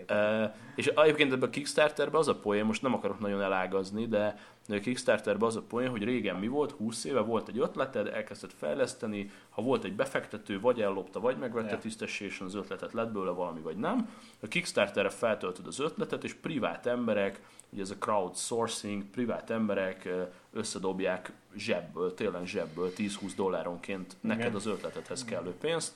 [0.10, 4.40] Uh, és egyébként ebben a Kickstarterben az a poén, most nem akarok nagyon elágazni, de
[4.68, 8.08] de a Kickstarterben az a poén, hogy régen mi volt, 20 éve volt egy ötleted,
[8.08, 11.78] elkezdted fejleszteni, ha volt egy befektető, vagy ellopta, vagy megvette Ja.
[11.78, 14.10] tisztességesen az ötletet, lett belőle valami, vagy nem.
[14.40, 20.10] A Kickstarterre feltöltöd az ötletet, és privát emberek, ugye ez a crowdsourcing, privát emberek
[20.54, 24.56] összedobják zsebből, tényleg zsebből, 10-20 dolláronként neked Igen.
[24.56, 25.96] az ötletedhez kellő pénzt.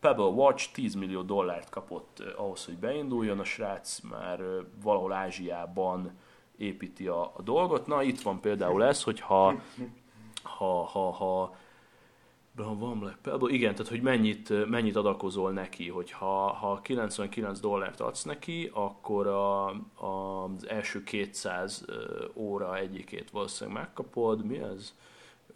[0.00, 4.40] Pebble Watch 10 millió dollárt kapott ahhoz, hogy beinduljon, a srác már
[4.82, 6.10] valahol Ázsiában
[6.58, 7.86] építi a, a dolgot.
[7.86, 9.54] Na, itt van például ez, hogy ha,
[10.42, 11.56] ha, ha, ha
[12.56, 18.00] van Black Pebble, igen, tehát hogy mennyit, mennyit adakozol neki, hogy ha, ha 99 dollárt
[18.00, 21.96] adsz neki, akkor a, a, az első 200 eh,
[22.34, 24.44] óra egyikét valószínűleg megkapod.
[24.44, 24.94] Mi ez?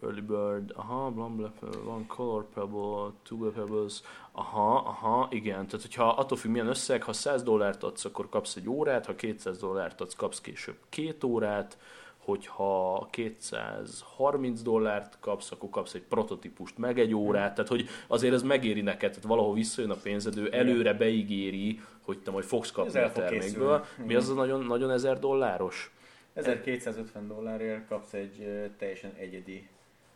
[0.03, 1.53] Early Bird, aha, blam,
[1.84, 4.00] van Color Pebble, Two Pebbles,
[4.32, 8.57] aha, aha, igen, tehát hogyha attól függ milyen összeg, ha 100 dollárt adsz, akkor kapsz
[8.57, 11.78] egy órát, ha 200 dollárt adsz, kapsz később két órát,
[12.16, 18.42] hogyha 230 dollárt kapsz, akkor kapsz egy prototípust, meg egy órát, tehát hogy azért ez
[18.42, 22.98] megéri neked, tehát valahol visszajön a pénzed, ő előre beígéri, hogy te majd fogsz kapni
[22.98, 23.84] Ez a termékből.
[24.07, 25.92] Mi az a nagyon, nagyon ezer dolláros?
[26.34, 29.68] 1250 dollárért kapsz egy teljesen egyedi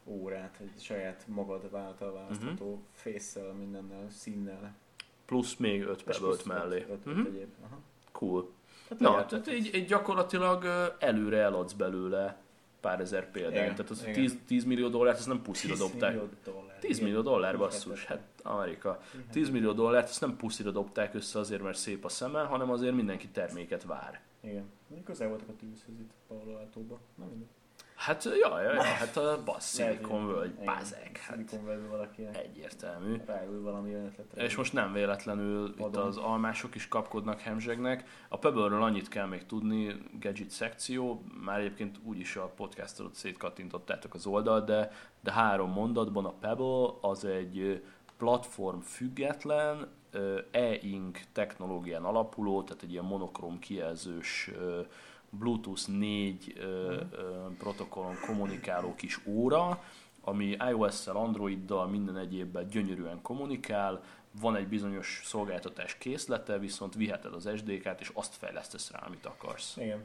[0.06, 2.80] órát, egy saját magad által választható uh-huh.
[2.92, 4.74] face mindennel, színnel.
[5.24, 6.80] Plusz még 5 És pebble plusz mellé.
[6.80, 7.26] öt- öt- öt Mhm.
[7.26, 7.48] egyéb.
[7.64, 7.78] Aha.
[8.12, 8.50] Cool.
[8.88, 10.64] Hát Na, lehet, tehát így, így gyakorlatilag
[10.98, 12.36] előre eladsz belőle
[12.80, 13.62] pár ezer példány.
[13.62, 14.12] Igen, Tehát az igen.
[14.14, 16.12] 10, 10 millió dollárt, ezt nem puszira 10 dobták.
[16.14, 16.78] millió dollár.
[16.78, 19.00] 10 millió dollár basszus, hát Amerika.
[19.30, 22.94] 10 millió dollárt ezt nem puszira dobták össze azért, mert szép a szeme, hanem azért
[22.94, 24.20] mindenki terméket vár.
[24.40, 24.64] Igen.
[25.04, 26.98] Közel voltak a tűzhöz itt Palo Altóba.
[27.14, 27.48] Nem mindegy.
[27.96, 33.16] Hát jaj, jaj, hát a bassz Silicon igen, bazeg, hát Silicon Valley valakinek egyértelmű.
[33.26, 34.42] ráül valami olyan ötletre.
[34.44, 36.06] És most nem véletlenül itt Adom.
[36.06, 38.04] az almások is kapkodnak, hemzsegnek.
[38.28, 44.14] A Pebble-ről annyit kell még tudni, gadget szekció, már egyébként úgyis a podcast alatt szétkattintottátok
[44.14, 47.82] az oldalt, de, de három mondatban a Pebble az egy
[48.16, 49.88] platform független,
[50.50, 54.50] e-ink technológián alapuló, tehát egy ilyen monokróm kijelzős
[55.38, 56.96] Bluetooth 4 ö,
[57.58, 59.82] protokollon kommunikáló kis óra,
[60.20, 64.02] ami iOS-szel, Androiddal, minden egyébben gyönyörűen kommunikál,
[64.40, 69.76] van egy bizonyos szolgáltatás készlete, viszont viheted az SDK-t, és azt fejlesztesz rá, amit akarsz.
[69.76, 70.04] Igen.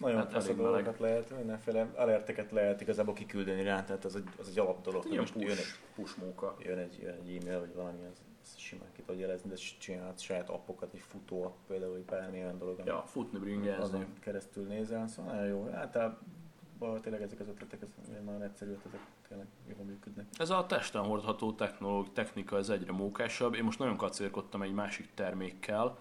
[0.00, 4.28] Nagyon Hát hát elég dolgokat lehet, mindenféle alerteket lehet igazából kiküldeni rá, tehát az egy,
[4.38, 5.04] az egy alap dolog.
[5.06, 6.56] Ilyen Most jön egy, push, push munka.
[6.58, 10.20] jön egy, jön egy e-mail, vagy valami, az, az simán ki tud jelezni, de csinálhat
[10.20, 13.82] saját appokat, egy futó app például, vagy bármi olyan dolog, Ja, futni, bringázni.
[13.82, 15.68] azon keresztül nézel, szóval nagyon jó.
[15.74, 17.88] Általában tényleg ezek az ötletek, ez
[18.24, 19.46] nagyon egyszerű ötletek, tényleg
[19.76, 20.26] jól működnek.
[20.38, 23.54] Ez a testen hordható technológ, technika, ez egyre mókásabb.
[23.54, 25.98] Én most nagyon kacérkodtam egy másik termékkel,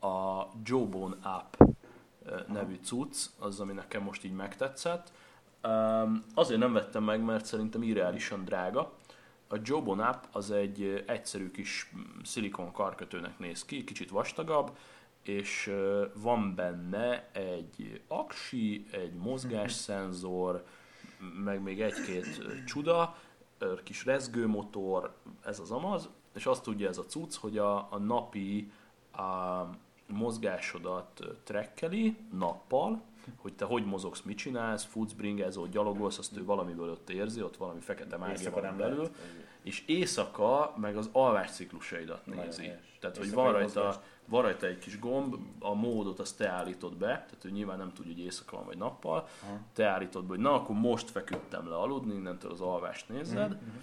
[0.00, 1.54] a Jawbone App
[2.48, 5.12] nevű cucc, az, ami nekem most így megtetszett.
[6.34, 8.92] Azért nem vettem meg, mert szerintem irreálisan drága.
[9.48, 14.76] A Jawbone App az egy egyszerű kis mm, szilikon karkötőnek néz ki, kicsit vastagabb,
[15.22, 15.74] és
[16.14, 20.64] van benne egy aksi, egy mozgásszenzor,
[21.44, 23.16] meg még egy-két csuda,
[23.84, 28.72] kis rezgőmotor, ez az amaz, és azt tudja ez a cucc, hogy a, a napi
[29.12, 29.62] a
[30.08, 33.02] mozgásodat trekkeli nappal,
[33.36, 37.56] hogy te hogy mozogsz, mit csinálsz, futsz, bringázol, gyalogolsz, azt ő valamiből ott érzi, ott
[37.56, 39.16] valami fekete mágia van belül, lehet.
[39.62, 42.62] és éjszaka meg az alvás ciklusaidat Nagyon nézi.
[42.62, 42.96] helyes.
[43.00, 47.06] Tehát, hogy van rajta, van rajta egy kis gomb, a módot azt te állítod be,
[47.06, 49.58] tehát ő nyilván nem tudja, hogy éjszaka van vagy nappal, Aha.
[49.72, 53.48] te állítod be, hogy na, akkor most feküdtem le aludni, innentől az alvást nézed.
[53.48, 53.78] Mhm, mhm.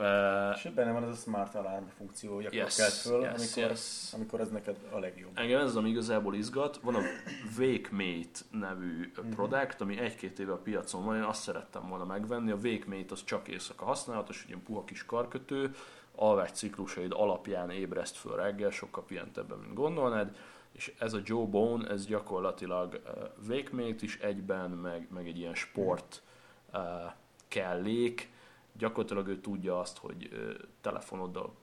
[0.00, 3.70] Uh, És benne van az a smart alarm funkció, hogy Yes, kelt föl, yes, amikor,
[3.70, 4.12] yes.
[4.12, 5.30] amikor ez neked a legjobb.
[5.34, 6.76] Engem ez az, ami igazából izgat.
[6.82, 7.00] Van a
[7.58, 9.30] WakeMate nevű Mhm.
[9.30, 12.50] product, ami egy-két éve a piacon van, én azt szerettem volna megvenni.
[12.50, 15.74] A WakeMate az csak éjszaka használatos, egy ilyen puha kis karkötő,
[16.14, 20.36] alvás ciklusaid alapján ébreszt föl reggel, sokkal pihentebben, mint gondolnád.
[20.72, 23.00] És ez a Joe Bone, ez gyakorlatilag
[23.48, 26.22] uh, is egyben, meg, meg egy ilyen sport
[26.72, 26.80] uh,
[27.48, 28.28] kellék,
[28.78, 30.30] gyakorlatilag ő tudja azt, hogy
[30.80, 31.54] telefonoddal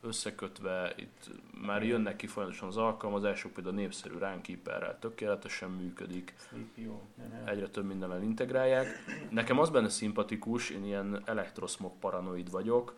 [0.00, 1.30] összekötve, itt
[1.66, 6.34] már jönnek ki folyamatosan az alkalmazások, például a népszerű Runkeeperrel tökéletesen működik,
[7.44, 8.86] egyre több mindennel integrálják.
[9.30, 12.94] Nekem az benne szimpatikus, én ilyen elektroszmog paranoid vagyok,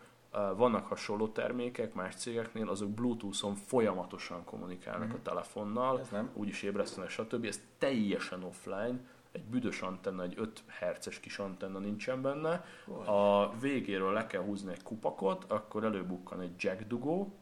[0.55, 5.15] vannak hasonló termékek más cégeknél, azok Bluetooth-on folyamatosan kommunikálnak Mhm.
[5.15, 6.01] a telefonnal,
[6.33, 7.45] úgyis ébresztenek, stb.
[7.45, 8.99] Ez teljesen offline,
[9.31, 12.65] egy büdös antenna, egy 5 herces kis antenna nincsen benne,
[13.05, 17.33] a végéről le kell húzni egy kupakot, akkor előbukkan egy jack dugó,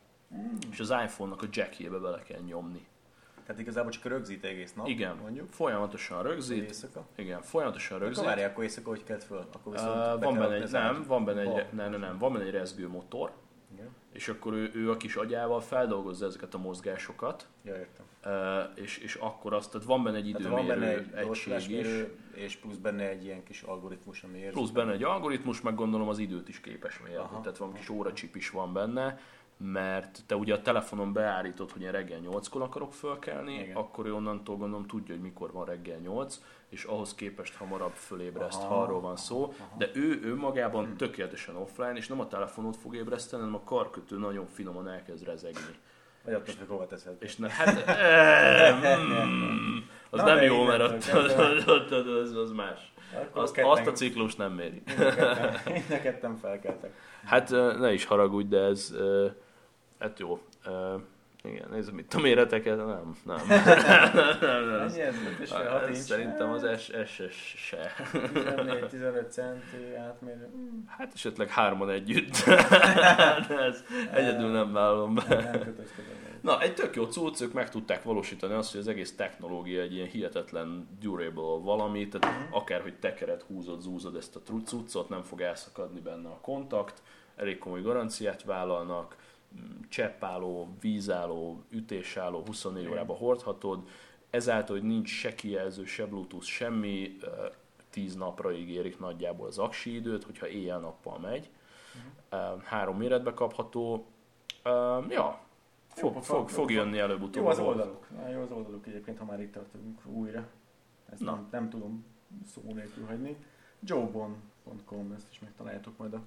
[0.71, 2.85] és az iPhone-nak a jackjébe bele kell nyomni.
[3.45, 5.51] Tehát igazából csak rögzít egész nap, Igen, mondjuk.
[5.51, 7.05] folyamatosan rögzít, éjszaka.
[7.15, 8.25] igen, folyamatosan Akkor rögzít.
[8.25, 9.47] várják, akkor éjszaka, hogy kelt föl.
[9.53, 12.45] Akkor viszont Uh, van benne egy, nem, van benne egy, nem, nem, nem, van benne
[12.45, 13.31] egy rezgő motor,
[13.73, 13.89] Igen.
[14.13, 18.05] és akkor ő, ő a kis agyával feldolgozza ezeket a mozgásokat, Ja, értem.
[18.25, 21.69] uh, és, és akkor azt, tehát van benne egy Tehát van időmérő benne egy egység
[21.69, 21.87] is,
[22.33, 24.51] és plusz benne egy ilyen kis algoritmus, ami érzi.
[24.51, 27.17] Plusz benne egy algoritmus, meg gondolom az időt is képes mérni.
[27.17, 27.41] Aha.
[27.41, 29.19] Tehát van kis óracsip is van benne,
[29.57, 33.75] mert te ugye a telefonon beállítod, hogy én reggel 8-kor akarok fölkelni, Igen.
[33.75, 38.61] akkor ő onnantól gondolom tudja, hogy mikor van reggel 8, és ahhoz képest hamarabb fölébreszt,
[38.63, 38.73] Aha.
[38.73, 39.53] ha arról van szó.
[39.77, 44.45] De ő önmagában tökéletesen offline, és nem a telefonot fog ébreszteni, hanem a karkötő nagyon
[44.53, 45.75] finoman elkezd rezegni.
[46.23, 47.15] Vagy attól függ, hova teszed.
[47.19, 48.77] És ne, hát, eh,
[49.25, 49.77] mm,
[50.09, 52.93] az Na, nem jó, mert ott, kezdve- ott, ott, az, az más.
[53.21, 54.81] Akkor Azt, ketten- azt a ciklus nem méri.
[55.65, 56.93] mind a ketten- felkeltek.
[57.25, 59.27] Hát ö, ne is haragudj, de ez, ö,
[59.99, 60.39] hát jó.
[60.65, 60.95] Ö,
[61.43, 63.37] Igen, nézd, mit a méreteket, nem, nem.
[64.41, 65.15] nem, nem, Ennyi ez?
[65.15, 65.99] 5 és fél, 6 ez inch?
[65.99, 67.21] Szerintem az SS
[67.55, 67.93] se.
[68.13, 70.49] 14-15 centi átmérő.
[70.87, 72.43] Hát esetleg hárman együtt.
[73.47, 73.83] De ez
[74.13, 75.23] egyedül nem vállalom be.
[75.27, 75.75] Nem.
[76.41, 79.93] Na, egy tök jó cucc, ők meg tudták valósítani azt, hogy az egész technológia egy
[79.93, 85.99] ilyen hihetetlen durable valami, tehát akárhogy tekered, húzod, zúzod ezt a cuccot, nem fog elszakadni
[85.99, 87.01] benne a kontakt,
[87.35, 89.15] elég komoly garanciát vállalnak,
[89.89, 92.93] cseppálló, vízálló, ütésálló, 24 Igen.
[92.93, 93.87] órában hordhatod,
[94.29, 97.45] ezáltal, hogy nincs se kijelző, se bluetooth, semmi, ö,
[97.89, 101.49] 10 napra ígérik nagyjából az aksi időt, hogyha éjjel-nappal megy.
[102.31, 103.93] Uh, három méretbe kapható.
[104.65, 105.39] Uh, ja,
[105.87, 107.43] fog, fog, fog jönni előbb-utóbb.
[107.43, 108.07] Jó az oldaluk.
[108.15, 110.47] Na, jó az oldaluk egyébként, ha már itt tartunk újra.
[111.11, 111.31] Ezt Na.
[111.31, 112.05] nem, nem tudom
[112.53, 113.37] szó nélkül hagyni.
[113.79, 116.21] jobon.com, ezt is megtaláljátok majd a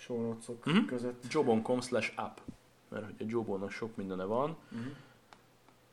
[0.00, 0.84] show notes-ok Mhm.
[0.84, 1.24] között.
[1.32, 2.38] jobon.com slash app.
[2.88, 4.56] Mert hogy a Jobonnak sok mindene van.
[4.68, 4.80] Mhm.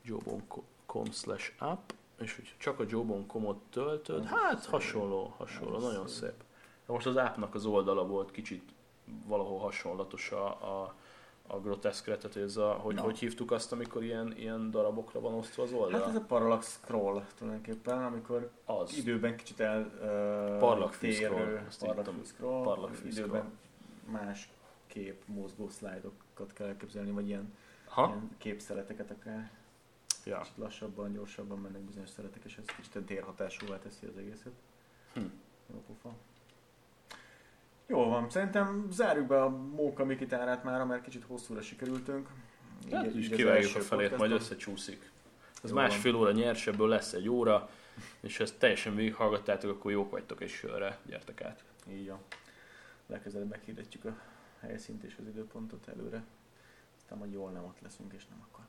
[0.02, 1.90] jobon.com slash app.
[2.20, 6.16] És hogyha csak a jobon.com-ot töltöd, hát hasonló, hasonló, Az nagyon szép.
[6.22, 6.38] szép.
[6.86, 8.62] De most az appnak az oldala volt kicsit
[9.26, 10.94] valahol hasonlatos a, a,
[11.46, 13.00] a groteszkre, tehát ez a, hogy, Na.
[13.02, 16.00] hogy hívtuk azt, amikor ilyen, ilyen darabokra van osztva az oldal?
[16.00, 18.96] Hát ez a parallax scroll tulajdonképpen, amikor az.
[18.96, 22.24] időben kicsit el uh, Parlagfű scroll, azt parlagfű írtam.
[22.24, 23.52] scroll, időben
[24.10, 24.48] más
[24.86, 27.52] kép mozgó szlájdokat kell elképzelni, vagy ilyen,
[27.84, 28.06] Ha?
[28.06, 29.50] ilyen képszeleteket akár.
[30.24, 30.38] Ja.
[30.40, 34.52] Kicsit lassabban, gyorsabban mennek bizonyos szeletek, és ez kicsit térhatásúvá teszi az egészet.
[35.12, 35.20] Hm.
[35.72, 36.14] Jó pofa.
[37.86, 42.28] Jól van, szerintem zárjuk be a Móka Mikitárát már, mert kicsit hosszúra sikerültünk.
[42.92, 45.10] Hát Így- így kivágjuk a felét, majd összecsúszik.
[45.62, 47.70] Ez Jó másfél óra nyers, ebből lesz egy óra,
[48.20, 51.64] és ha ezt teljesen végighallgattátok, akkor jók vagytok egy sörre, gyertek át.
[51.90, 52.18] Így van.
[53.08, 54.18] Legközelebb meghirdetjük a
[54.60, 56.24] helyszínt és az időpontot előre.
[56.96, 58.64] Aztán majd jól nem ott leszünk, és nem akkor.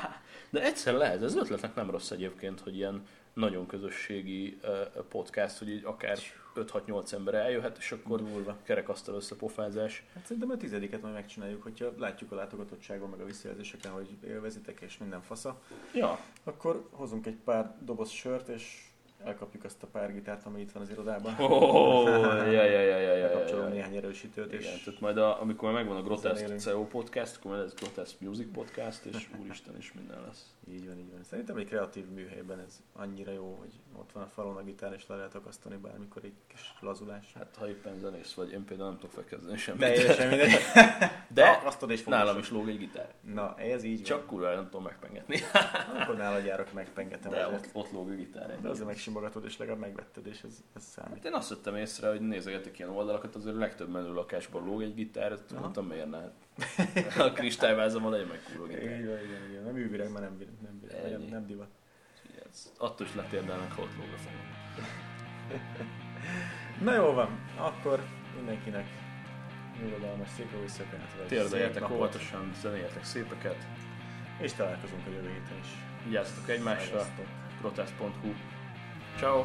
[0.50, 4.60] De egyszer lehet, ez ötletnek nem rossz egyébként, hogy ilyen nagyon közösségi
[5.08, 6.18] podcast, hogy így akár
[6.54, 8.56] 5-6-8 ember eljöhet, és akkor Durva.
[8.62, 10.06] kerekasztal összepofázás.
[10.14, 14.80] Hát szerintem a tizediket majd megcsináljuk, hogyha látjuk a látogatottságon, meg a visszajelzéseken, hogy élvezitek
[14.80, 15.60] és minden fasza.
[15.94, 18.87] Ja, Akkor hozunk egy pár doboz sört, és
[19.24, 21.34] elkapjuk azt a pár gitárt, ami itt van az irodában.
[21.38, 22.06] oh,
[22.52, 25.96] ja, ja, ja, ja, ja, ja, néhány erősítőt, Igen, és tehát majd a, amikor megvan
[25.96, 26.56] a Grotesque.
[26.56, 30.54] CO podcast, akkor majd ez Grotesque Music podcast, és úristen is minden lesz.
[30.70, 31.22] így van, így van.
[31.24, 35.06] Szerintem egy kreatív műhelyben ez annyira jó, hogy ott van a falon a gitár, és
[35.06, 37.32] le lehet akasztani bármikor egy kis lazulás.
[37.34, 39.80] Hát ha éppen zenész vagy, én például nem tudok felkezdeni semmit.
[39.80, 40.52] Teljesen mindegy.
[41.28, 43.14] De Na, azt tudod, és nálam is lóg egy gitár.
[43.20, 45.36] Na, ez így Csak kurva nem tudom megpengetni.
[46.00, 48.60] Akkor nálad járok, megpengetem De ott, ott lóg a gitár.
[48.60, 51.14] De azért megsimogatod, és legalább megvetted, és ez, ez számít.
[51.14, 54.82] Hát én azt vettem észre, hogy nézegetek ilyen oldalakat, azért a legtöbb menő lakásban lóg
[54.82, 55.60] egy gitár, ezt Aha.
[55.60, 56.30] mondtam miért ne.
[57.24, 58.82] A kristályvázamon legyen meg kurva gitár.
[58.82, 59.62] igen, igen, igen.
[59.62, 61.28] Nem művileg, mert nem, nem, nem, Ennyi.
[61.28, 61.68] nem divat.
[62.50, 64.46] Ez Attól is letérdelnek, ha ott lóg a fejem.
[66.84, 68.00] Na jó van, akkor
[68.36, 68.86] mindenkinek
[69.82, 73.66] nyugodalmas, szép jó vagy Térdeljetek óvatosan, zenéjetek szépeket,
[74.40, 75.68] és találkozunk a jövő héten is.
[76.04, 77.06] vigyázzatok egymásra,
[77.60, 78.32] protest.hu.
[79.18, 79.44] Tchau.